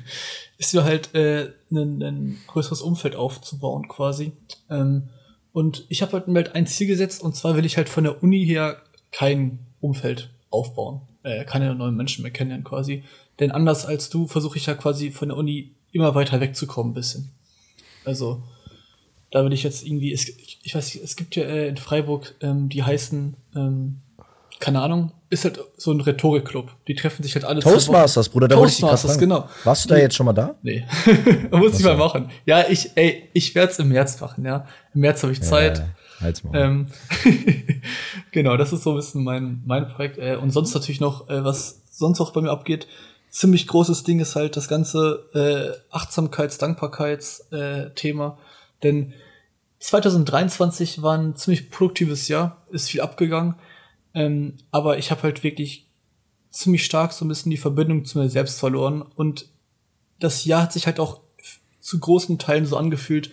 [0.58, 4.32] ist mir halt äh, ein, ein größeres Umfeld aufzubauen quasi.
[4.70, 5.08] Ähm,
[5.52, 8.04] und ich habe halt mir halt ein Ziel gesetzt und zwar will ich halt von
[8.04, 13.04] der Uni her kein Umfeld aufbauen, äh, keine neuen Menschen mehr kennenlernen quasi.
[13.38, 16.94] Denn anders als du versuche ich ja quasi von der Uni immer weiter wegzukommen, ein
[16.94, 17.30] bisschen.
[18.04, 18.42] Also
[19.30, 22.34] da will ich jetzt irgendwie, es, ich weiß nicht, es gibt ja äh, in Freiburg,
[22.40, 24.00] ähm, die heißen, ähm,
[24.60, 26.70] keine Ahnung, ist halt so ein Rhetorikclub.
[26.86, 29.48] Die treffen sich halt alle Toastmasters, Bruder, da Toastmasters, genau.
[29.64, 30.54] Warst du da jetzt schon mal da?
[30.62, 30.84] Nee.
[31.50, 32.30] Muss ich mal machen.
[32.44, 34.66] Ja, ich, ey, ich werde es im März machen, ja.
[34.94, 35.78] Im März habe ich Zeit.
[35.78, 35.86] Ja,
[36.20, 36.54] halt's mal.
[36.54, 36.86] Ähm,
[38.30, 40.18] genau, das ist so ein bisschen mein, mein Projekt.
[40.18, 42.86] Äh, und sonst natürlich noch, äh, was sonst auch bei mir abgeht,
[43.30, 48.26] ziemlich großes Ding ist halt das ganze äh, Achtsamkeits-, Dankbarkeits-Thema.
[48.38, 49.14] Äh, Denn
[49.78, 53.54] 2023 war ein ziemlich produktives Jahr, ist viel abgegangen.
[54.14, 55.86] Ähm, aber ich habe halt wirklich
[56.50, 59.02] ziemlich stark so ein bisschen die Verbindung zu mir selbst verloren.
[59.02, 59.46] Und
[60.20, 61.20] das Jahr hat sich halt auch
[61.80, 63.30] zu großen Teilen so angefühlt,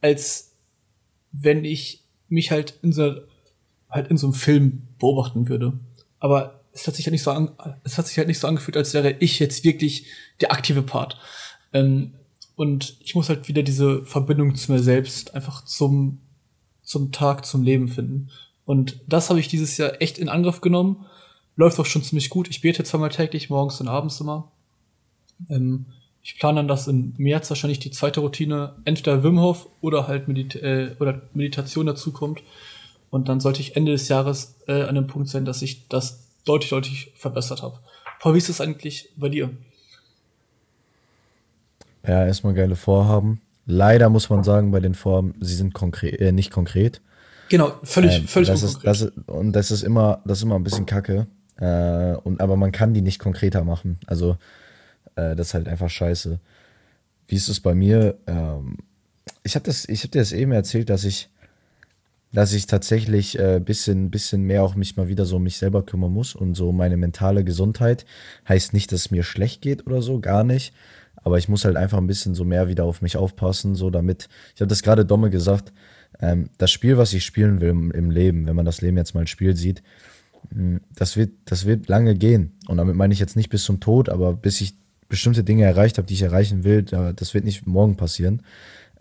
[0.00, 0.52] als
[1.32, 3.16] wenn ich mich halt in so,
[3.88, 5.72] halt in so einem Film beobachten würde.
[6.18, 7.50] Aber es hat sich halt nicht so an,
[7.82, 10.06] es hat sich halt nicht so angefühlt, als wäre ich jetzt wirklich
[10.40, 11.18] der aktive Part.
[11.72, 12.14] Ähm,
[12.54, 16.20] und ich muss halt wieder diese Verbindung zu mir selbst einfach zum,
[16.82, 18.30] zum Tag, zum Leben finden.
[18.70, 21.04] Und das habe ich dieses Jahr echt in Angriff genommen.
[21.56, 22.48] Läuft auch schon ziemlich gut.
[22.48, 24.52] Ich bete zweimal täglich, morgens und abends immer.
[25.48, 25.86] Ähm,
[26.22, 30.28] ich plane dann, dass im März wahrscheinlich die zweite Routine entweder Wim Hof oder halt
[30.28, 32.44] Medit äh, oder Meditation dazu kommt.
[33.10, 36.28] Und dann sollte ich Ende des Jahres äh, an dem Punkt sein, dass ich das
[36.44, 37.76] deutlich, deutlich verbessert habe.
[38.20, 39.50] Paul, wie ist es eigentlich bei dir?
[42.06, 43.40] Ja, erstmal geile Vorhaben.
[43.66, 47.00] Leider muss man sagen, bei den Vorhaben, sie sind konkret, äh, nicht konkret.
[47.50, 50.54] Genau, völlig, ähm, völlig das ist, das ist, Und das ist immer, das ist immer
[50.54, 51.26] ein bisschen kacke.
[51.56, 53.98] Äh, und, aber man kann die nicht konkreter machen.
[54.06, 54.38] Also,
[55.16, 56.38] äh, das ist halt einfach scheiße.
[57.26, 58.16] Wie ist es bei mir?
[58.26, 58.78] Ähm,
[59.42, 61.28] ich habe das, ich habe dir das eben erzählt, dass ich
[62.32, 65.84] dass ich tatsächlich äh, bisschen, bisschen mehr auch mich mal wieder so um mich selber
[65.84, 68.06] kümmern muss und so meine mentale Gesundheit.
[68.48, 70.72] Heißt nicht, dass es mir schlecht geht oder so, gar nicht.
[71.16, 74.28] Aber ich muss halt einfach ein bisschen so mehr wieder auf mich aufpassen, so damit,
[74.54, 75.72] ich habe das gerade Domme gesagt,
[76.20, 79.20] ähm, das Spiel, was ich spielen will im, Leben, wenn man das Leben jetzt mal
[79.20, 79.82] als Spiel sieht,
[80.50, 82.52] mh, das wird, das wird lange gehen.
[82.68, 84.74] Und damit meine ich jetzt nicht bis zum Tod, aber bis ich
[85.08, 88.42] bestimmte Dinge erreicht habe, die ich erreichen will, das wird nicht morgen passieren.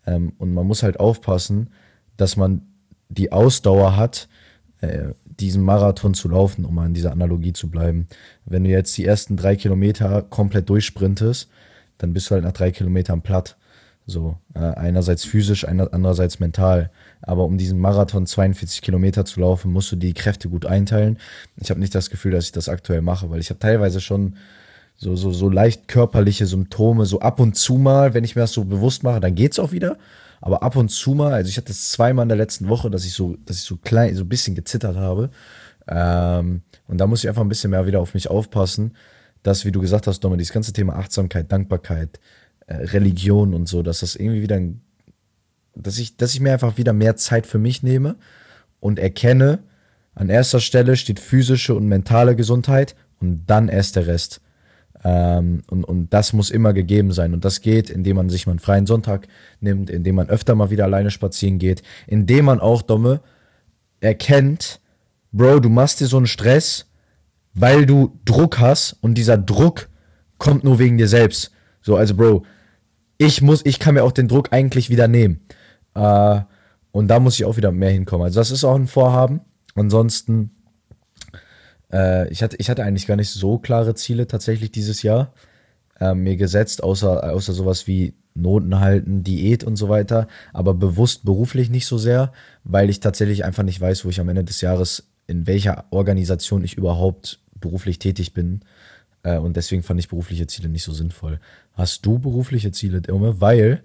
[0.06, 1.70] Ähm, und man muss halt aufpassen,
[2.18, 2.62] dass man
[3.10, 4.28] die Ausdauer hat,
[4.82, 8.08] äh, diesen Marathon zu laufen, um an dieser Analogie zu bleiben.
[8.46, 11.50] Wenn du jetzt die ersten drei Kilometer komplett durchsprintest,
[11.98, 13.58] dann bist du halt nach drei Kilometern platt.
[14.10, 16.90] So, äh, einerseits physisch, einer, andererseits mental.
[17.22, 21.18] Aber um diesen Marathon 42 Kilometer zu laufen, musst du die Kräfte gut einteilen.
[21.58, 24.36] Ich habe nicht das Gefühl, dass ich das aktuell mache, weil ich habe teilweise schon
[24.98, 28.52] so, so, so leicht körperliche Symptome, so ab und zu mal, wenn ich mir das
[28.52, 29.98] so bewusst mache, dann geht's auch wieder.
[30.42, 33.06] Aber ab und zu mal, also ich hatte es zweimal in der letzten Woche, dass
[33.06, 35.30] ich so, dass ich so klein, so ein bisschen gezittert habe.
[35.88, 38.96] Ähm, und da muss ich einfach ein bisschen mehr wieder auf mich aufpassen,
[39.44, 42.20] dass, wie du gesagt hast, Dominik, das ganze Thema Achtsamkeit, Dankbarkeit,
[42.74, 44.62] Religion und so, dass das irgendwie wieder,
[45.76, 48.16] dass ich, dass ich mir einfach wieder mehr Zeit für mich nehme
[48.80, 49.60] und erkenne,
[50.16, 54.42] an erster Stelle steht physische und mentale Gesundheit und dann erst der Rest.
[55.04, 57.34] Ähm, und, und das muss immer gegeben sein.
[57.34, 59.28] Und das geht, indem man sich mal einen freien Sonntag
[59.62, 63.22] nimmt, indem man öfter mal wieder alleine spazieren geht, indem man auch, Domme,
[64.02, 64.82] erkennt,
[65.32, 66.88] Bro, du machst dir so einen Stress,
[67.54, 69.90] weil du Druck hast und dieser Druck
[70.38, 71.52] kommt nur wegen dir selbst.
[71.82, 72.44] So, also Bro,
[73.20, 75.42] ich muss, ich kann mir auch den Druck eigentlich wieder nehmen.
[75.94, 76.42] Äh,
[76.92, 78.26] und da muss ich auch wieder mehr hinkommen.
[78.26, 79.42] Also das ist auch ein Vorhaben.
[79.76, 80.50] Ansonsten
[81.92, 85.34] äh, ich, hatte, ich hatte eigentlich gar nicht so klare Ziele tatsächlich dieses Jahr
[86.00, 91.26] äh, mir gesetzt, außer, außer sowas wie Noten halten, Diät und so weiter, aber bewusst
[91.26, 92.32] beruflich nicht so sehr,
[92.64, 96.64] weil ich tatsächlich einfach nicht weiß, wo ich am Ende des Jahres, in welcher Organisation
[96.64, 98.62] ich überhaupt beruflich tätig bin.
[99.24, 101.40] Äh, und deswegen fand ich berufliche Ziele nicht so sinnvoll.
[101.80, 103.40] Hast du berufliche Ziele, Irme?
[103.40, 103.82] Weil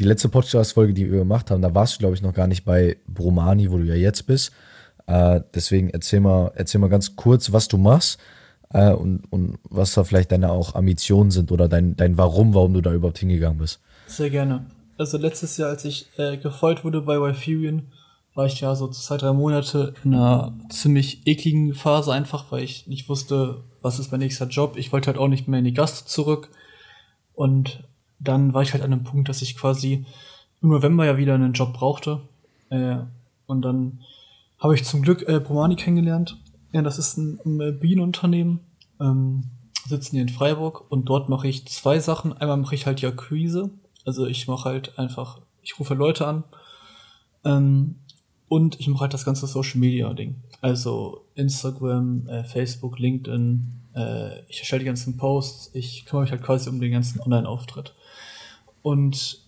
[0.00, 2.64] die letzte Podcast-Folge, die wir gemacht haben, da warst du, glaube ich, noch gar nicht
[2.64, 4.50] bei Bromani, wo du ja jetzt bist.
[5.06, 8.18] Äh, deswegen erzähl mal, erzähl mal ganz kurz, was du machst
[8.70, 12.74] äh, und, und was da vielleicht deine auch Ambitionen sind oder dein, dein Warum, warum
[12.74, 13.78] du da überhaupt hingegangen bist.
[14.08, 14.66] Sehr gerne.
[14.98, 17.82] Also letztes Jahr, als ich äh, gefeuert wurde bei Wyferian,
[18.34, 22.88] war ich ja so zwei, drei Monate in einer ziemlich ekligen Phase einfach, weil ich
[22.88, 24.76] nicht wusste, was ist mein nächster Job.
[24.76, 26.50] Ich wollte halt auch nicht mehr in die Gast zurück.
[27.36, 27.84] Und
[28.18, 30.04] dann war ich halt an einem Punkt, dass ich quasi
[30.62, 32.22] im November ja wieder einen Job brauchte.
[32.70, 32.96] Äh,
[33.46, 34.00] und dann
[34.58, 36.38] habe ich zum Glück äh, Bromani kennengelernt.
[36.72, 38.60] Ja, das ist ein, ein äh, Bienenunternehmen.
[39.00, 39.44] Ähm,
[39.86, 42.32] sitzen hier in Freiburg und dort mache ich zwei Sachen.
[42.32, 43.70] Einmal mache ich halt die Akquise.
[44.04, 46.44] Also ich mache halt einfach, ich rufe Leute an.
[47.44, 47.96] Ähm,
[48.48, 50.36] und ich mache halt das ganze Social Media Ding.
[50.60, 53.82] Also Instagram, äh, Facebook, LinkedIn.
[53.96, 55.70] Äh, ich erstelle die ganzen Posts.
[55.74, 57.94] Ich kümmere mich halt quasi um den ganzen Online-Auftritt.
[58.82, 59.40] Und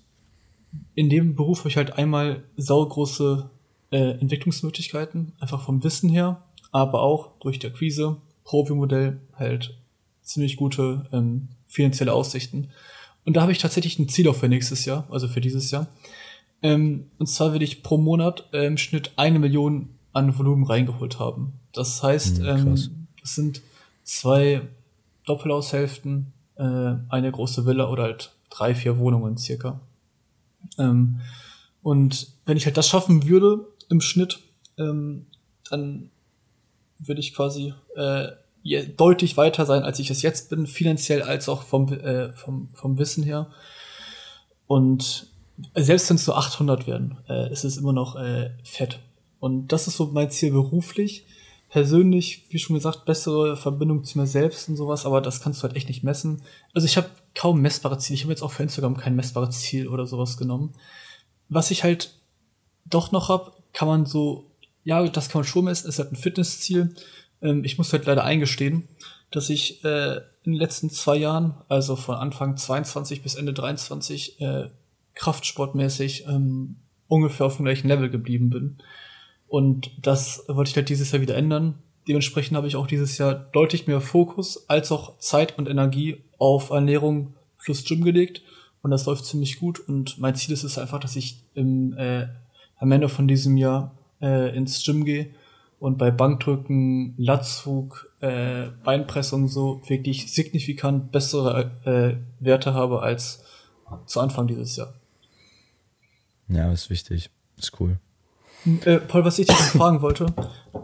[0.95, 3.51] in dem Beruf habe ich halt einmal saugroße
[3.91, 9.77] äh, Entwicklungsmöglichkeiten, einfach vom Wissen her, aber auch durch die Akquise, Profi-Modell halt
[10.23, 12.69] ziemlich gute ähm, finanzielle Aussichten.
[13.25, 15.87] Und da habe ich tatsächlich ein Ziel auch für nächstes Jahr, also für dieses Jahr.
[16.63, 21.19] Ähm, und zwar will ich pro Monat äh, im Schnitt eine Million an Volumen reingeholt
[21.19, 21.53] haben.
[21.73, 22.75] Das heißt, mhm, ähm,
[23.23, 23.63] es sind
[24.09, 24.63] zwei
[25.27, 29.81] Doppelhaushälften, äh, eine große Villa oder halt drei, vier Wohnungen circa.
[30.79, 31.21] Ähm,
[31.83, 34.41] und wenn ich halt das schaffen würde, im Schnitt,
[34.79, 35.27] ähm,
[35.71, 36.11] dann
[36.99, 38.29] würde ich quasi äh,
[38.97, 42.99] deutlich weiter sein, als ich es jetzt bin, finanziell als auch vom, äh, vom, vom
[42.99, 43.51] Wissen her.
[44.67, 45.27] Und
[45.75, 49.01] selbst wenn es so 800 werden, äh, ist es immer noch äh, fett.
[49.39, 51.27] Und das ist so mein Ziel beruflich.
[51.69, 55.65] Persönlich, wie schon gesagt, bessere Verbindung zu mir selbst und sowas, aber das kannst du
[55.65, 56.43] halt echt nicht messen.
[56.73, 58.15] Also ich habe kaum messbare Ziele.
[58.15, 60.75] Ich habe jetzt auch für Instagram kein messbares Ziel oder sowas genommen.
[61.49, 62.15] Was ich halt
[62.87, 64.51] doch noch hab, kann man so,
[64.85, 66.95] ja, das kann man schon messen, ist halt ein Fitnessziel.
[67.43, 68.89] Ähm, ich muss halt leider eingestehen,
[69.31, 74.41] dass ich äh, in den letzten zwei Jahren, also von Anfang 22 bis Ende 23,
[74.41, 74.71] äh,
[75.15, 76.77] kraftsportmäßig ähm,
[77.09, 78.79] ungefähr auf dem gleichen Level geblieben bin.
[79.49, 81.75] Und das wollte ich halt dieses Jahr wieder ändern.
[82.07, 86.71] Dementsprechend habe ich auch dieses Jahr deutlich mehr Fokus als auch Zeit und Energie auf
[86.71, 88.43] Ernährung plus Gym gelegt.
[88.83, 89.81] Und das läuft ziemlich gut.
[89.81, 92.29] Und mein Ziel ist es einfach, dass ich im äh,
[92.79, 95.31] am Ende von diesem Jahr äh, ins Gym gehe
[95.81, 103.45] und bei Bankdrücken, Latzug, äh, Beinpresse und so wirklich signifikant bessere äh, Werte habe als
[104.07, 104.95] zu Anfang dieses Jahr.
[106.49, 107.31] Ja, ist wichtig.
[107.57, 107.99] Ist cool.
[108.85, 110.27] Äh, Paul, was ich dich fragen wollte,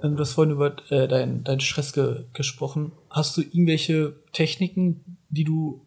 [0.02, 2.92] ähm, du hast vorhin über äh, deinen dein Stress ge gesprochen.
[3.10, 5.84] Hast du irgendwelche Techniken, die du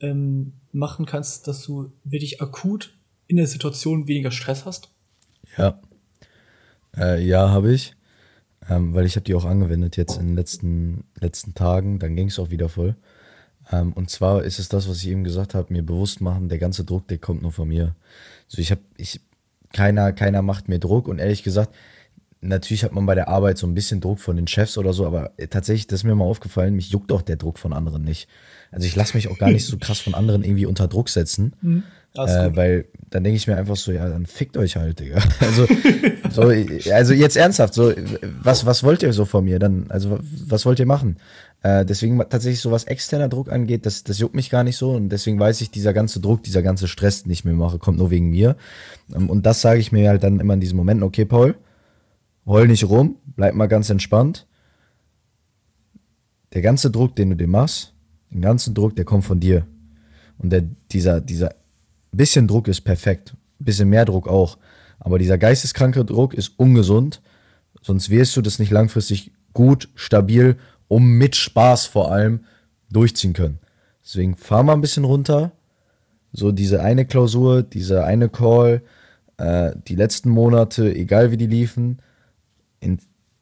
[0.00, 2.94] ähm, machen kannst, dass du wirklich akut
[3.26, 4.90] in der Situation weniger Stress hast?
[5.56, 5.80] Ja.
[6.96, 7.94] Äh, ja, habe ich.
[8.68, 11.98] Ähm, weil ich habe die auch angewendet jetzt in den letzten, letzten Tagen.
[11.98, 12.96] Dann ging es auch wieder voll.
[13.70, 16.58] Ähm, und zwar ist es das, was ich eben gesagt habe, mir bewusst machen, der
[16.58, 17.96] ganze Druck, der kommt nur von mir.
[18.48, 19.20] So, ich habe, ich,
[19.72, 21.74] keiner, keiner macht mir Druck und ehrlich gesagt,
[22.42, 25.06] natürlich hat man bei der Arbeit so ein bisschen Druck von den Chefs oder so,
[25.06, 28.28] aber tatsächlich, das ist mir mal aufgefallen, mich juckt auch der Druck von anderen nicht.
[28.70, 31.54] Also ich lasse mich auch gar nicht so krass von anderen irgendwie unter Druck setzen.
[31.62, 31.84] Mhm.
[32.14, 35.22] Äh, weil dann denke ich mir einfach so, ja, dann fickt euch halt, Digga.
[35.40, 35.66] Also,
[36.30, 36.42] so,
[36.92, 37.92] also jetzt ernsthaft, so,
[38.42, 39.58] was, was wollt ihr so von mir?
[39.58, 41.16] Dann, also, was wollt ihr machen?
[41.62, 44.92] Äh, deswegen tatsächlich so was externer Druck angeht, das, das juckt mich gar nicht so
[44.92, 47.98] und deswegen weiß ich, dieser ganze Druck, dieser ganze Stress, den ich mir mache, kommt
[47.98, 48.56] nur wegen mir.
[49.14, 51.54] Ähm, und das sage ich mir halt dann immer in diesen Momenten, okay, Paul,
[52.46, 54.46] heul nicht rum, bleib mal ganz entspannt.
[56.52, 57.94] Der ganze Druck, den du dir machst,
[58.32, 59.66] den ganzen Druck, der kommt von dir.
[60.38, 61.54] Und der, dieser, dieser
[62.10, 64.58] bisschen Druck ist perfekt, bisschen mehr Druck auch.
[64.98, 67.22] Aber dieser geisteskranke Druck ist ungesund,
[67.80, 70.56] sonst wirst du das nicht langfristig gut, stabil
[70.92, 72.40] um mit Spaß vor allem
[72.90, 73.60] durchziehen können.
[74.04, 75.52] Deswegen fahr mal ein bisschen runter.
[76.34, 78.82] So diese eine Klausur, dieser eine Call,
[79.38, 82.02] äh, die letzten Monate, egal wie die liefen,
[82.80, 82.98] in,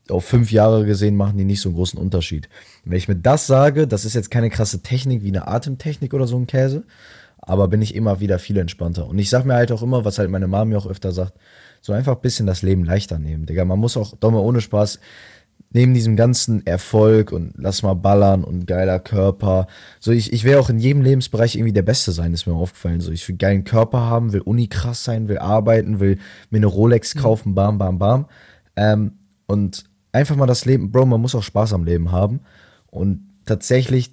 [0.09, 2.49] auf fünf Jahre gesehen machen die nicht so einen großen Unterschied.
[2.85, 6.29] Wenn ich mir das sage, das ist jetzt keine krasse Technik wie eine Atemtechnik oder
[6.29, 6.85] so ein Käse,
[7.39, 9.09] aber bin ich immer wieder viel entspannter.
[9.09, 11.35] Und ich sag mir halt auch immer, was halt meine Mami auch öfter sagt,
[11.81, 13.65] so einfach ein bisschen das Leben leichter nehmen, Digga.
[13.65, 15.01] Man muss auch, doch mal ohne Spaß,
[15.73, 19.69] neben diesem ganzen Erfolg und lass mal ballern und geiler Körper,
[20.01, 23.01] so ich, ich will auch in jedem Lebensbereich irgendwie der Beste sein, ist mir aufgefallen.
[23.01, 26.19] So ich will geilen Körper haben, will Uni krass sein, will arbeiten, will
[26.51, 27.21] mir eine Rolex mhm.
[27.21, 28.27] kaufen, bam, bam, bam.
[28.75, 29.13] Ähm,
[29.47, 32.41] und einfach mal das Leben, Bro, man muss auch Spaß am Leben haben.
[32.91, 34.13] Und tatsächlich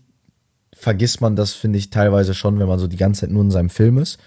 [0.74, 3.52] vergisst man das, finde ich, teilweise schon, wenn man so die ganze Zeit nur in
[3.52, 4.20] seinem Film ist.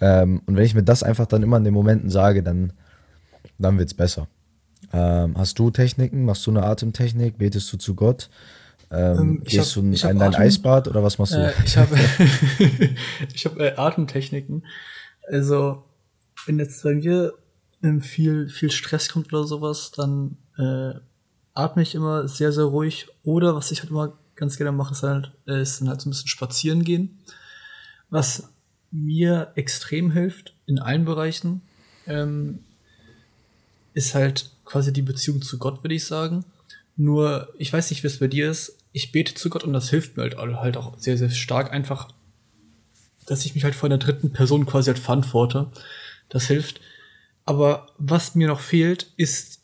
[0.00, 2.74] Ähm, und wenn ich mir das einfach dann immer in den Momenten sage, dann,
[3.58, 4.28] dann wird's besser.
[4.94, 6.24] Ähm, hast du Techniken?
[6.24, 7.36] Machst du eine Atemtechnik?
[7.36, 8.30] Betest du zu Gott?
[8.92, 11.38] Ähm, ähm gehst hab, du in dein Eisbad oder was machst du?
[11.38, 11.96] Äh, ich habe
[13.34, 14.64] ich hab, äh, Atemtechniken.
[15.28, 15.82] Also,
[16.46, 17.34] wenn jetzt bei mir
[17.82, 21.00] ähm, viel, viel Stress kommt oder sowas, dann äh,
[21.54, 23.08] atme ich immer sehr, sehr ruhig.
[23.24, 26.08] Oder was ich halt immer ganz gerne mache, ist, halt, äh, ist dann halt so
[26.08, 27.18] ein bisschen spazieren gehen.
[28.10, 28.48] Was
[28.92, 31.62] mir extrem hilft in allen Bereichen,
[32.06, 32.60] ähm,
[33.94, 36.44] ist halt quasi die Beziehung zu Gott, würde ich sagen.
[36.96, 38.76] Nur, ich weiß nicht, wie es bei dir ist.
[38.92, 41.72] Ich bete zu Gott und das hilft mir halt, halt auch sehr, sehr stark.
[41.72, 42.10] Einfach,
[43.26, 45.70] dass ich mich halt vor einer dritten Person quasi halt verantworte.
[46.28, 46.80] Das hilft.
[47.44, 49.60] Aber was mir noch fehlt, ist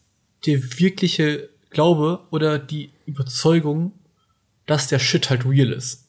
[0.46, 3.92] der wirkliche Glaube oder die Überzeugung,
[4.66, 6.06] dass der Shit halt real ist.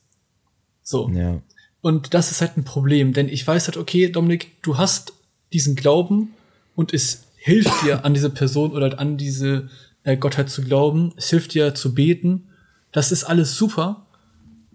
[0.84, 1.10] So.
[1.10, 1.42] Ja.
[1.82, 5.14] Und das ist halt ein Problem, denn ich weiß halt, okay, Dominik, du hast
[5.54, 6.34] diesen Glauben
[6.76, 9.68] und es hilft dir, an diese Person oder an diese
[10.04, 11.12] äh, Gottheit zu glauben.
[11.18, 12.50] Es hilft dir zu beten.
[12.92, 14.06] Das ist alles super.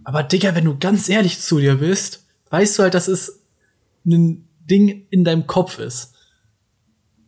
[0.02, 3.44] Aber Digga, wenn du ganz ehrlich zu dir bist, weißt du halt, dass es
[4.04, 6.14] ein Ding in deinem Kopf ist.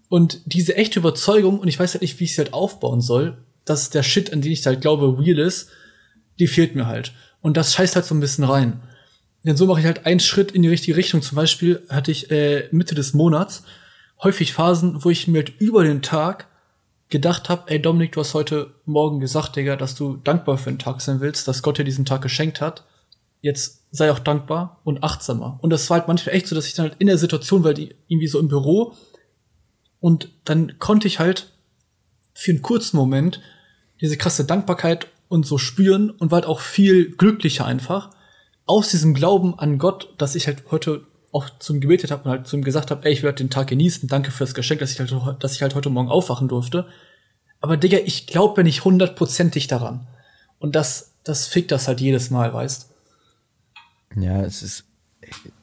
[0.08, 3.38] Und diese echte Überzeugung, und ich weiß halt nicht, wie ich sie halt aufbauen soll,
[3.64, 5.68] dass der Shit, an den ich halt glaube, real ist,
[6.40, 7.12] die fehlt mir halt.
[7.42, 8.80] Und das scheißt halt so ein bisschen rein.
[9.44, 11.22] Denn so mache ich halt einen Schritt in die richtige Richtung.
[11.22, 13.62] Zum Beispiel hatte ich äh, Mitte des Monats
[14.22, 16.48] häufig Phasen, wo ich mir halt über den Tag
[17.08, 20.78] gedacht habe, ey Dominik, du hast heute Morgen gesagt, Digga, dass du dankbar für den
[20.78, 22.84] Tag sein willst, dass Gott dir diesen Tag geschenkt hat.
[23.40, 25.58] Jetzt sei auch dankbar und achtsamer.
[25.62, 27.74] Und das war halt manchmal echt so, dass ich dann halt in der Situation, weil
[27.74, 28.94] die irgendwie so im Büro
[30.00, 31.52] und dann konnte ich halt
[32.34, 33.40] für einen kurzen Moment
[34.00, 38.10] diese krasse Dankbarkeit und so spüren und war halt auch viel glücklicher einfach
[38.64, 42.46] aus diesem Glauben an Gott, dass ich halt heute auch zum gebetet habe und halt
[42.46, 44.98] zu ihm gesagt habe, ey, ich werde den Tag genießen, danke fürs Geschenk, dass ich
[44.98, 46.86] halt, dass ich halt heute Morgen aufwachen durfte.
[47.60, 50.06] Aber Digga, ich glaube ja nicht hundertprozentig daran.
[50.58, 52.90] Und das, das fickt das halt jedes Mal, weißt?
[54.16, 54.84] Ja, es ist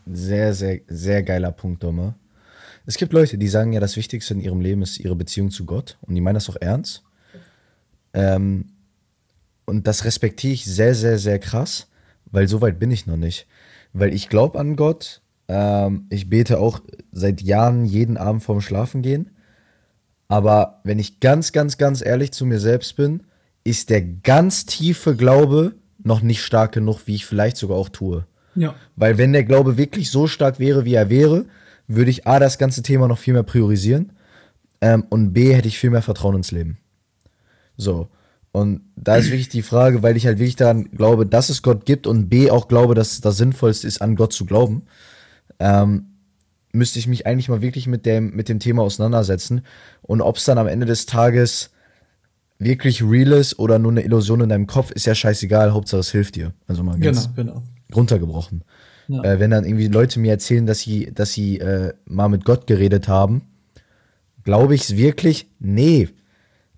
[0.05, 2.15] sehr, sehr, sehr geiler Punkt, Domme.
[2.85, 5.65] Es gibt Leute, die sagen ja, das Wichtigste in ihrem Leben ist ihre Beziehung zu
[5.65, 5.97] Gott.
[6.01, 7.03] Und die meinen das auch ernst.
[8.13, 8.73] Ähm,
[9.65, 11.87] und das respektiere ich sehr, sehr, sehr krass,
[12.25, 13.47] weil so weit bin ich noch nicht.
[13.93, 16.81] Weil ich glaube an Gott, ähm, ich bete auch
[17.11, 19.31] seit Jahren jeden Abend vorm Schlafen gehen.
[20.27, 23.23] Aber wenn ich ganz, ganz, ganz ehrlich zu mir selbst bin,
[23.63, 28.25] ist der ganz tiefe Glaube noch nicht stark genug, wie ich vielleicht sogar auch tue.
[28.55, 28.75] Ja.
[28.95, 31.45] Weil wenn der Glaube wirklich so stark wäre, wie er wäre,
[31.87, 34.13] würde ich A, das ganze Thema noch viel mehr priorisieren.
[34.81, 36.77] Ähm, und B, hätte ich viel mehr Vertrauen ins Leben.
[37.77, 38.07] So.
[38.51, 41.85] Und da ist wirklich die Frage, weil ich halt wirklich daran glaube, dass es Gott
[41.85, 44.83] gibt und B auch glaube, dass das Sinnvollste ist, an Gott zu glauben,
[45.59, 46.07] ähm,
[46.71, 49.61] müsste ich mich eigentlich mal wirklich mit dem, mit dem Thema auseinandersetzen.
[50.01, 51.71] Und ob es dann am Ende des Tages
[52.59, 56.11] wirklich real ist oder nur eine Illusion in deinem Kopf, ist ja scheißegal, Hauptsache es
[56.11, 56.53] hilft dir.
[56.67, 57.63] Also mal ganz Genau, genau.
[57.93, 58.63] runtergebrochen.
[59.07, 59.23] Ja.
[59.23, 62.67] Äh, wenn dann irgendwie Leute mir erzählen, dass sie, dass sie äh, mal mit Gott
[62.67, 63.43] geredet haben,
[64.43, 65.49] glaube ich es wirklich?
[65.59, 66.09] Nee.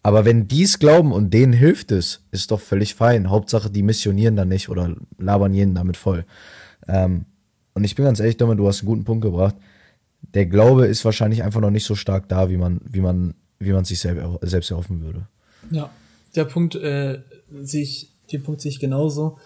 [0.04, 3.30] Aber wenn die es glauben und denen hilft es, ist doch völlig fein.
[3.30, 6.26] Hauptsache, die missionieren dann nicht oder labern jeden damit voll.
[6.88, 7.26] Ähm,
[7.78, 9.56] und ich bin ganz ehrlich, Domme, du hast einen guten Punkt gebracht.
[10.34, 13.72] Der Glaube ist wahrscheinlich einfach noch nicht so stark da, wie man, wie man, wie
[13.72, 15.28] man sich selber, selbst erhoffen würde.
[15.70, 15.92] Ja,
[16.36, 17.22] der Punkt äh,
[17.62, 19.38] sehe ich, den Punkt sehe ich genauso,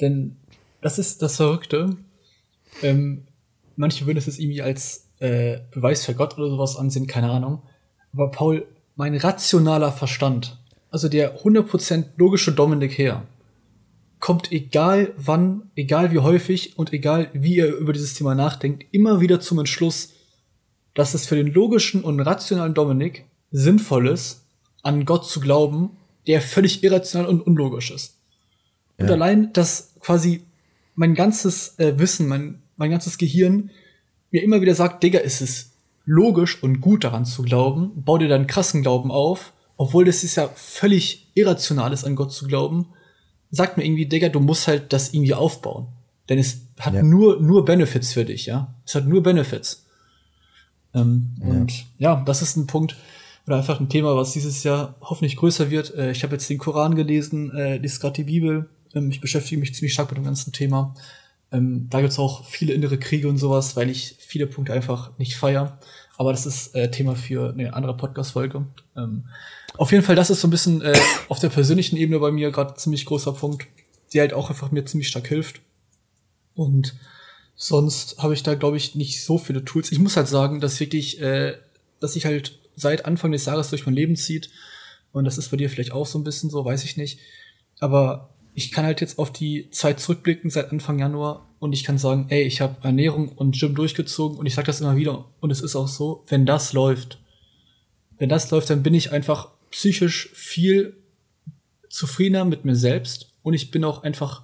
[0.00, 0.36] denn
[0.80, 1.94] das ist das Verrückte.
[2.82, 3.24] Ähm,
[3.76, 7.60] manche würden es jetzt irgendwie als äh, Beweis für Gott oder sowas ansehen, keine Ahnung.
[8.14, 8.66] Aber Paul,
[8.96, 10.58] mein rationaler Verstand,
[10.90, 13.24] also der 100% logische Dominik her,
[14.24, 19.20] kommt egal wann, egal wie häufig und egal wie ihr über dieses Thema nachdenkt, immer
[19.20, 20.14] wieder zum Entschluss,
[20.94, 24.46] dass es für den logischen und rationalen Dominik sinnvoll ist,
[24.82, 25.90] an Gott zu glauben,
[26.26, 28.16] der völlig irrational und unlogisch ist.
[28.96, 29.12] Und Ja.
[29.12, 30.44] allein, dass quasi
[30.94, 33.72] mein ganzes äh, Wissen, mein, mein ganzes Gehirn
[34.30, 35.72] mir immer wieder sagt, Digga, ist es
[36.06, 40.36] logisch und gut daran zu glauben, bau dir dann krassen Glauben auf, obwohl das ist
[40.36, 42.86] ja völlig irrational ist, an Gott zu glauben,
[43.54, 45.86] sagt mir irgendwie, Digga, du musst halt das irgendwie aufbauen.
[46.28, 47.02] Denn es hat Ja.
[47.02, 48.74] nur, nur Benefits für dich, ja.
[48.86, 49.86] Es hat nur Benefits.
[50.94, 51.46] Ähm, Ja.
[51.48, 52.96] Und ja, das ist ein Punkt
[53.46, 55.94] oder einfach ein Thema, was dieses Jahr hoffentlich größer wird.
[55.94, 58.68] Äh, ich habe jetzt den Koran gelesen, äh, lese gerade die Bibel.
[58.94, 60.94] Ähm, ich beschäftige mich ziemlich stark mit dem ganzen Thema.
[61.52, 65.36] Ähm, da gibt's auch viele innere Kriege und sowas, weil ich viele Punkte einfach nicht
[65.36, 65.78] feier.
[66.16, 68.66] Aber das ist äh, Thema für eine andere Podcast-Folge.
[68.96, 69.24] Ähm,
[69.76, 70.96] auf jeden Fall, das ist so ein bisschen äh,
[71.28, 73.66] auf der persönlichen Ebene bei mir gerade ziemlich großer Punkt,
[74.12, 75.60] der halt auch einfach mir ziemlich stark hilft.
[76.54, 76.94] Und
[77.56, 79.90] sonst habe ich da, glaube ich, nicht so viele Tools.
[79.90, 81.56] Ich muss halt sagen, dass wirklich, äh,
[81.98, 84.50] dass sich halt seit Anfang des Jahres durch mein Leben zieht.
[85.12, 87.18] Und das ist bei dir vielleicht auch so ein bisschen so, weiß ich nicht.
[87.80, 91.96] Aber ich kann halt jetzt auf die Zeit zurückblicken seit Anfang Januar und ich kann
[91.96, 95.50] sagen, ey, ich habe Ernährung und Gym durchgezogen und ich sage das immer wieder und
[95.50, 97.18] es ist auch so, wenn das läuft,
[98.18, 100.94] wenn das läuft, dann bin ich einfach psychisch viel
[101.88, 104.42] zufriedener mit mir selbst und ich bin auch einfach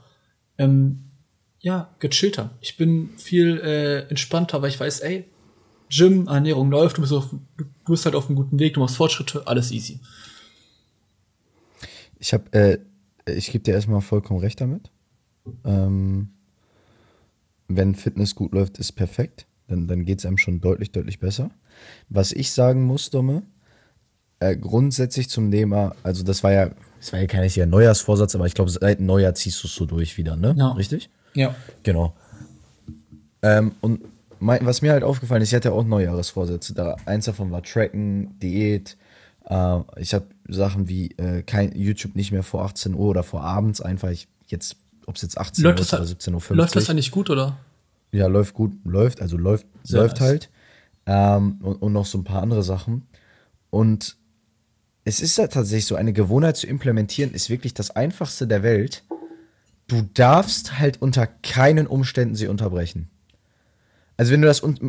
[0.56, 1.10] ähm,
[1.58, 2.56] ja gechillter.
[2.62, 5.26] Ich bin viel äh, entspannter, weil ich weiß, ey,
[5.90, 8.96] Gym, Ernährung läuft, du bist, auf, du bist halt auf einem guten Weg, du machst
[8.96, 10.00] Fortschritte, alles easy.
[12.18, 12.78] Ich habe, äh,
[13.30, 14.90] ich gebe dir erstmal vollkommen recht damit.
[15.66, 16.30] Ähm,
[17.76, 19.46] wenn Fitness gut läuft, ist perfekt.
[19.68, 21.50] Dann, dann geht es einem schon deutlich, deutlich besser.
[22.08, 23.42] Was ich sagen muss, Domme,
[24.40, 28.46] äh, grundsätzlich zum Thema, also das war ja, das war ja kein richtiger Neujahrsvorsatz, aber
[28.46, 30.54] ich glaube, seit Neujahr ziehst du es so durch wieder, ne?
[30.58, 30.72] Ja.
[30.72, 31.08] Richtig?
[31.34, 31.54] Ja.
[31.82, 32.14] Genau.
[33.42, 34.00] Ähm, und
[34.40, 36.74] mein, was mir halt aufgefallen ist, ich hatte auch Neujahresvorsätze.
[36.74, 38.96] Da, eins davon war Tracken, Diät.
[39.44, 43.42] Äh, ich habe Sachen wie äh, kein YouTube nicht mehr vor 18 Uhr oder vor
[43.42, 44.10] abends einfach.
[44.10, 44.76] Ich jetzt,
[45.10, 46.56] ob es jetzt 18 Läuft Uhr ist oder halt- 17.50 Uhr.
[46.56, 47.58] läuft das eigentlich gut, oder?
[48.12, 50.28] Ja, läuft gut, läuft, also läuft, Sehr läuft nice.
[50.28, 50.50] halt.
[51.06, 53.06] Ähm, und, und noch so ein paar andere Sachen.
[53.70, 54.16] Und
[55.04, 59.02] es ist ja tatsächlich so, eine Gewohnheit zu implementieren, ist wirklich das einfachste der Welt.
[59.88, 63.08] Du darfst halt unter keinen Umständen sie unterbrechen.
[64.16, 64.80] Also wenn du das und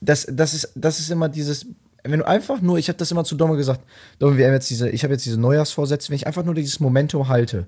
[0.00, 1.66] das, das ist, das ist immer dieses,
[2.02, 3.80] wenn du einfach nur, ich habe das immer zu Domme gesagt,
[4.18, 6.80] Domme, wir haben jetzt diese, ich habe jetzt diese Neujahrsvorsätze, wenn ich einfach nur dieses
[6.80, 7.66] Momentum halte,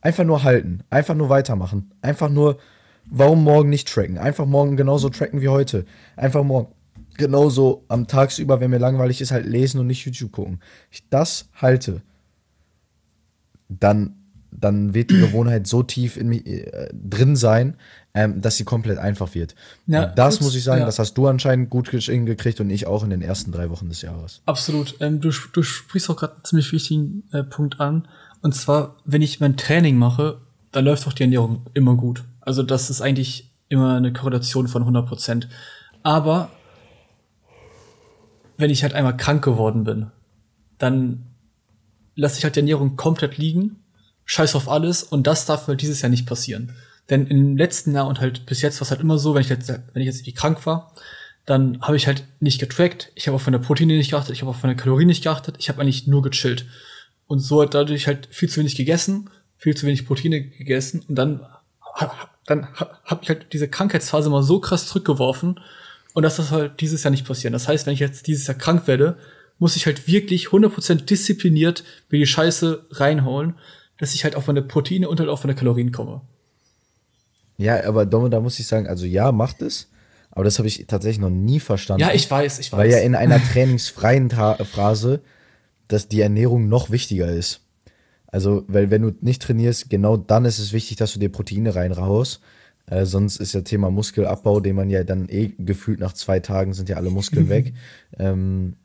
[0.00, 2.58] einfach nur halten, einfach nur weitermachen, einfach nur,
[3.06, 5.84] warum morgen nicht tracken, einfach morgen genauso tracken wie heute,
[6.16, 6.72] einfach morgen
[7.16, 10.60] genauso am Tagsüber, wenn mir langweilig ist, halt lesen und nicht YouTube gucken.
[10.90, 12.00] Ich das halte,
[13.68, 14.14] dann,
[14.50, 17.76] dann wird die Gewohnheit so tief in mich äh, drin sein,
[18.14, 19.54] ähm, dass sie komplett einfach wird.
[19.86, 20.86] Ja, das kurz, muss ich sagen, ja.
[20.86, 24.02] das hast du anscheinend gut hingekriegt und ich auch in den ersten drei Wochen des
[24.02, 24.40] Jahres.
[24.46, 24.96] Absolut.
[25.00, 28.08] Ähm, du, du sprichst auch gerade einen ziemlich wichtigen äh, Punkt an.
[28.42, 30.40] Und zwar, wenn ich mein Training mache,
[30.72, 32.24] dann läuft auch die Ernährung immer gut.
[32.40, 35.48] Also das ist eigentlich immer eine Korrelation von 100 Prozent.
[36.02, 36.50] Aber
[38.56, 40.10] wenn ich halt einmal krank geworden bin,
[40.78, 41.26] dann
[42.14, 43.76] lasse ich halt die Ernährung komplett liegen,
[44.24, 46.72] scheiß auf alles und das darf halt dieses Jahr nicht passieren.
[47.10, 49.48] Denn im letzten Jahr und halt bis jetzt war es halt immer so, wenn ich
[49.48, 50.92] jetzt, wenn ich jetzt irgendwie krank war,
[51.46, 54.50] dann habe ich halt nicht getrackt, ich habe auf meine Proteine nicht geachtet, ich habe
[54.50, 56.66] auf meine Kalorien nicht geachtet, ich habe eigentlich nur gechillt.
[57.28, 61.14] Und so hat dadurch halt viel zu wenig gegessen, viel zu wenig Proteine gegessen und
[61.14, 61.46] dann,
[62.46, 65.60] dann ha- habe ich halt diese Krankheitsphase mal so krass zurückgeworfen
[66.14, 67.52] und das ist halt dieses Jahr nicht passieren.
[67.52, 69.16] Das heißt, wenn ich jetzt dieses Jahr krank werde,
[69.58, 73.54] muss ich halt wirklich 100% diszipliniert mir die Scheiße reinhauen,
[73.98, 76.22] dass ich halt auf meine Proteine und halt auf meine Kalorien komme.
[77.56, 79.88] Ja, aber Domme, da muss ich sagen, also ja, macht es.
[80.30, 82.02] Aber das habe ich tatsächlich noch nie verstanden.
[82.02, 82.78] Ja, ich weiß, ich weiß.
[82.78, 85.20] Weil ja in einer trainingsfreien Ta Phase,
[85.88, 87.60] dass die Ernährung noch wichtiger ist.
[88.26, 91.74] Also, weil wenn du nicht trainierst, genau dann ist es wichtig, dass du dir Proteine
[91.74, 92.40] reinraust.
[92.86, 96.72] Äh, sonst ist ja Thema Muskelabbau, den man ja dann eh gefühlt nach zwei Tagen
[96.72, 97.74] sind ja alle Muskeln weg.
[98.18, 98.76] Ähm,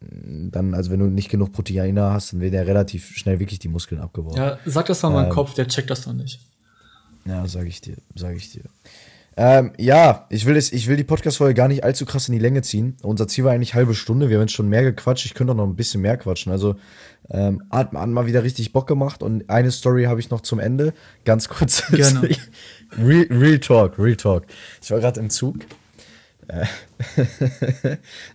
[0.00, 3.68] dann, also wenn du nicht genug Proteine hast, dann werden ja relativ schnell wirklich die
[3.68, 4.36] Muskeln abgebaut.
[4.36, 6.40] Ja, sag das mal ähm, meinem Kopf, der checkt das noch nicht.
[7.26, 8.64] Ja, sag ich dir, sag ich dir.
[9.36, 12.40] Ähm, ja, ich will, es, ich will die Podcast-Folge gar nicht allzu krass in die
[12.40, 12.96] Länge ziehen.
[13.02, 14.28] Unser Ziel war eigentlich halbe Stunde.
[14.28, 15.26] Wir haben jetzt schon mehr gequatscht.
[15.26, 16.52] Ich könnte auch noch ein bisschen mehr quatschen.
[16.52, 16.76] Also
[17.30, 19.22] ähm, hat, hat mal wieder richtig Bock gemacht.
[19.22, 20.94] Und eine Story habe ich noch zum Ende.
[21.24, 21.84] Ganz kurz.
[21.90, 22.28] Gerne.
[22.96, 24.44] real, real Talk, Real Talk.
[24.80, 25.56] Ich war gerade im Zug.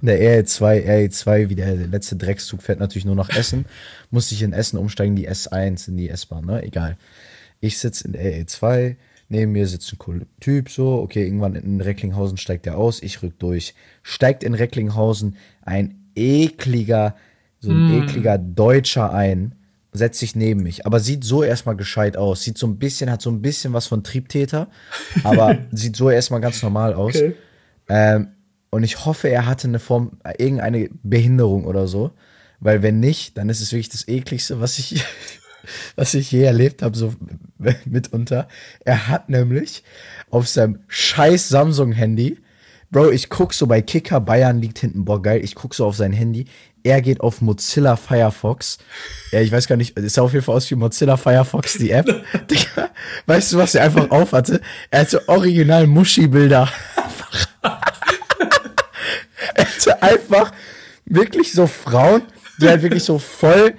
[0.02, 3.66] Der RE2, RE2, wie der letzte Dreckszug fährt natürlich nur nach Essen.
[4.10, 6.64] Musste ich in Essen umsteigen, die S1 in die S-Bahn, ne?
[6.64, 6.98] Egal.
[7.60, 8.96] Ich sitze in der RE2
[9.30, 13.22] Neben mir sitzt ein cooler Typ, so, okay, irgendwann in Recklinghausen steigt er aus, ich
[13.22, 13.76] rück durch.
[14.02, 17.16] Steigt in Recklinghausen ein ekliger,
[17.60, 18.02] so ein mm.
[18.02, 19.54] ekliger Deutscher ein,
[19.92, 22.42] setzt sich neben mich, aber sieht so erstmal gescheit aus.
[22.44, 24.68] Sieht so ein bisschen, hat so ein bisschen was von Triebtäter,
[25.24, 27.16] aber sieht so erstmal ganz normal aus.
[27.16, 27.36] Okay.
[27.88, 28.30] Ähm,
[28.72, 32.12] und ich hoffe, er hatte eine Form, irgendeine Behinderung oder so.
[32.60, 35.04] Weil wenn nicht, dann ist es wirklich das ekligste, was ich
[35.96, 37.14] was ich je erlebt habe, so
[37.86, 38.48] mitunter.
[38.86, 39.84] Er hat nämlich
[40.30, 42.38] auf seinem scheiß Samsung-Handy,
[42.92, 45.96] Bro, ich guck so bei Kicker, Bayern liegt hinten, boah, geil, ich guck so auf
[45.96, 46.46] sein Handy,
[46.82, 48.80] er geht auf Mozilla Firefox.
[49.32, 51.92] Ja, ich weiß gar nicht, es sah auf jeden Fall aus wie Mozilla Firefox, die
[51.92, 52.08] App.
[52.50, 52.90] Digga,
[53.28, 54.60] weißt du, was er einfach auf hatte?
[54.90, 56.68] Er hatte original Muschi-Bilder.
[57.62, 60.52] er hatte einfach
[61.06, 62.24] wirklich so Frauen,
[62.60, 63.76] die halt wirklich so voll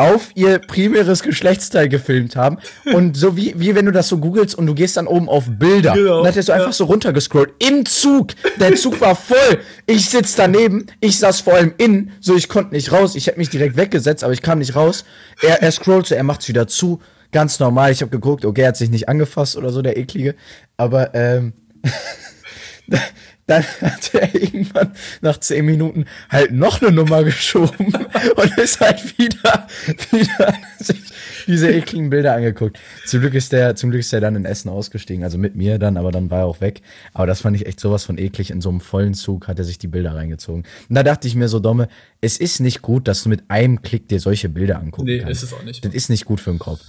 [0.00, 2.56] auf ihr primäres Geschlechtsteil gefilmt haben.
[2.94, 5.44] Und so wie, wie wenn du das so googelst und du gehst dann oben auf
[5.46, 5.92] Bilder.
[5.92, 7.52] Genau, und dann hättest du einfach so runtergescrollt.
[7.58, 8.28] Im Zug.
[8.58, 9.58] Der Zug war voll.
[9.86, 10.86] Ich sitz daneben.
[11.00, 12.12] Ich saß vor allem innen.
[12.20, 13.14] So, ich konnte nicht raus.
[13.14, 15.04] Ich hätte mich direkt weggesetzt, aber ich kam nicht raus.
[15.42, 17.00] Er, er scrollt so, er macht's wieder zu.
[17.30, 17.92] Ganz normal.
[17.92, 20.34] Ich habe geguckt, okay, er hat sich nicht angefasst oder so, der eklige.
[20.78, 21.52] Aber, ähm,
[23.50, 27.92] dann hat er irgendwann nach zehn Minuten halt noch eine Nummer geschoben
[28.36, 29.66] und ist halt wieder,
[30.12, 31.02] wieder sich
[31.46, 32.78] diese ekligen Bilder angeguckt.
[33.06, 35.78] Zum Glück ist der, zum Glück ist der dann in Essen ausgestiegen, also mit mir
[35.78, 36.82] dann, aber dann war er auch weg.
[37.12, 38.50] Aber das fand ich echt sowas von eklig.
[38.50, 40.64] In so einem vollen Zug hat er sich die Bilder reingezogen.
[40.88, 41.88] Und da dachte ich mir so, Domme,
[42.20, 45.06] es ist nicht gut, dass du mit einem Klick dir solche Bilder anguckst.
[45.06, 45.42] Nee, kannst.
[45.42, 45.84] ist es auch nicht.
[45.84, 46.80] Das ist nicht gut für den Kopf.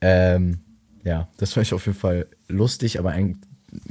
[0.00, 0.58] Ähm,
[1.04, 3.38] ja, das fand ich auf jeden Fall lustig, aber eigentlich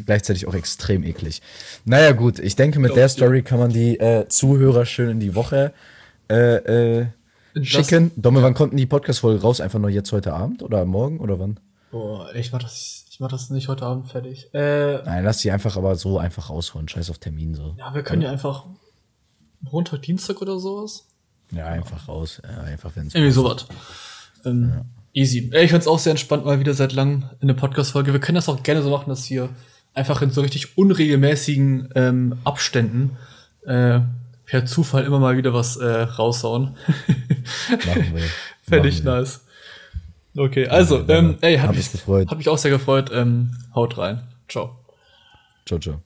[0.05, 1.41] gleichzeitig auch extrem eklig.
[1.85, 5.35] Naja, gut, ich denke, mit der Story kann man die äh, Zuhörer schön in die
[5.35, 5.73] Woche
[6.29, 7.07] äh, äh,
[7.61, 8.11] schicken.
[8.15, 9.61] Domme, wann kommt die Podcast-Folge raus?
[9.61, 11.59] Einfach nur jetzt heute Abend oder morgen oder wann?
[11.91, 14.53] Boah, ich mach das, ich mach das nicht heute Abend fertig.
[14.53, 16.87] Äh, Nein, lass die einfach aber so einfach rausholen.
[16.87, 17.75] Scheiß auf Termin so.
[17.77, 18.65] Ja, wir können ja, ja einfach
[19.61, 21.07] Montag, Dienstag oder sowas.
[21.51, 22.41] Ja, einfach raus.
[22.43, 23.15] Ja, einfach wenn es.
[23.15, 23.65] Irgendwie sowas.
[24.45, 24.85] Ähm, ja.
[25.13, 25.51] Easy.
[25.53, 28.13] Ich find's auch sehr entspannt, mal wieder seit langem in der Podcast-Folge.
[28.13, 29.49] Wir können das auch gerne so machen, dass wir
[29.93, 33.17] einfach in so richtig unregelmäßigen ähm, Abständen
[33.65, 33.99] äh,
[34.45, 36.75] per Zufall immer mal wieder was äh, raushauen.
[37.69, 38.23] Machen wir.
[38.61, 39.45] Fände ich nice.
[40.37, 41.89] Okay, also, ähm, ey, hat, hab mich,
[42.29, 43.09] hat mich auch sehr gefreut.
[43.13, 44.21] Ähm, haut rein.
[44.47, 44.77] Ciao.
[45.65, 46.01] Ciao, ciao.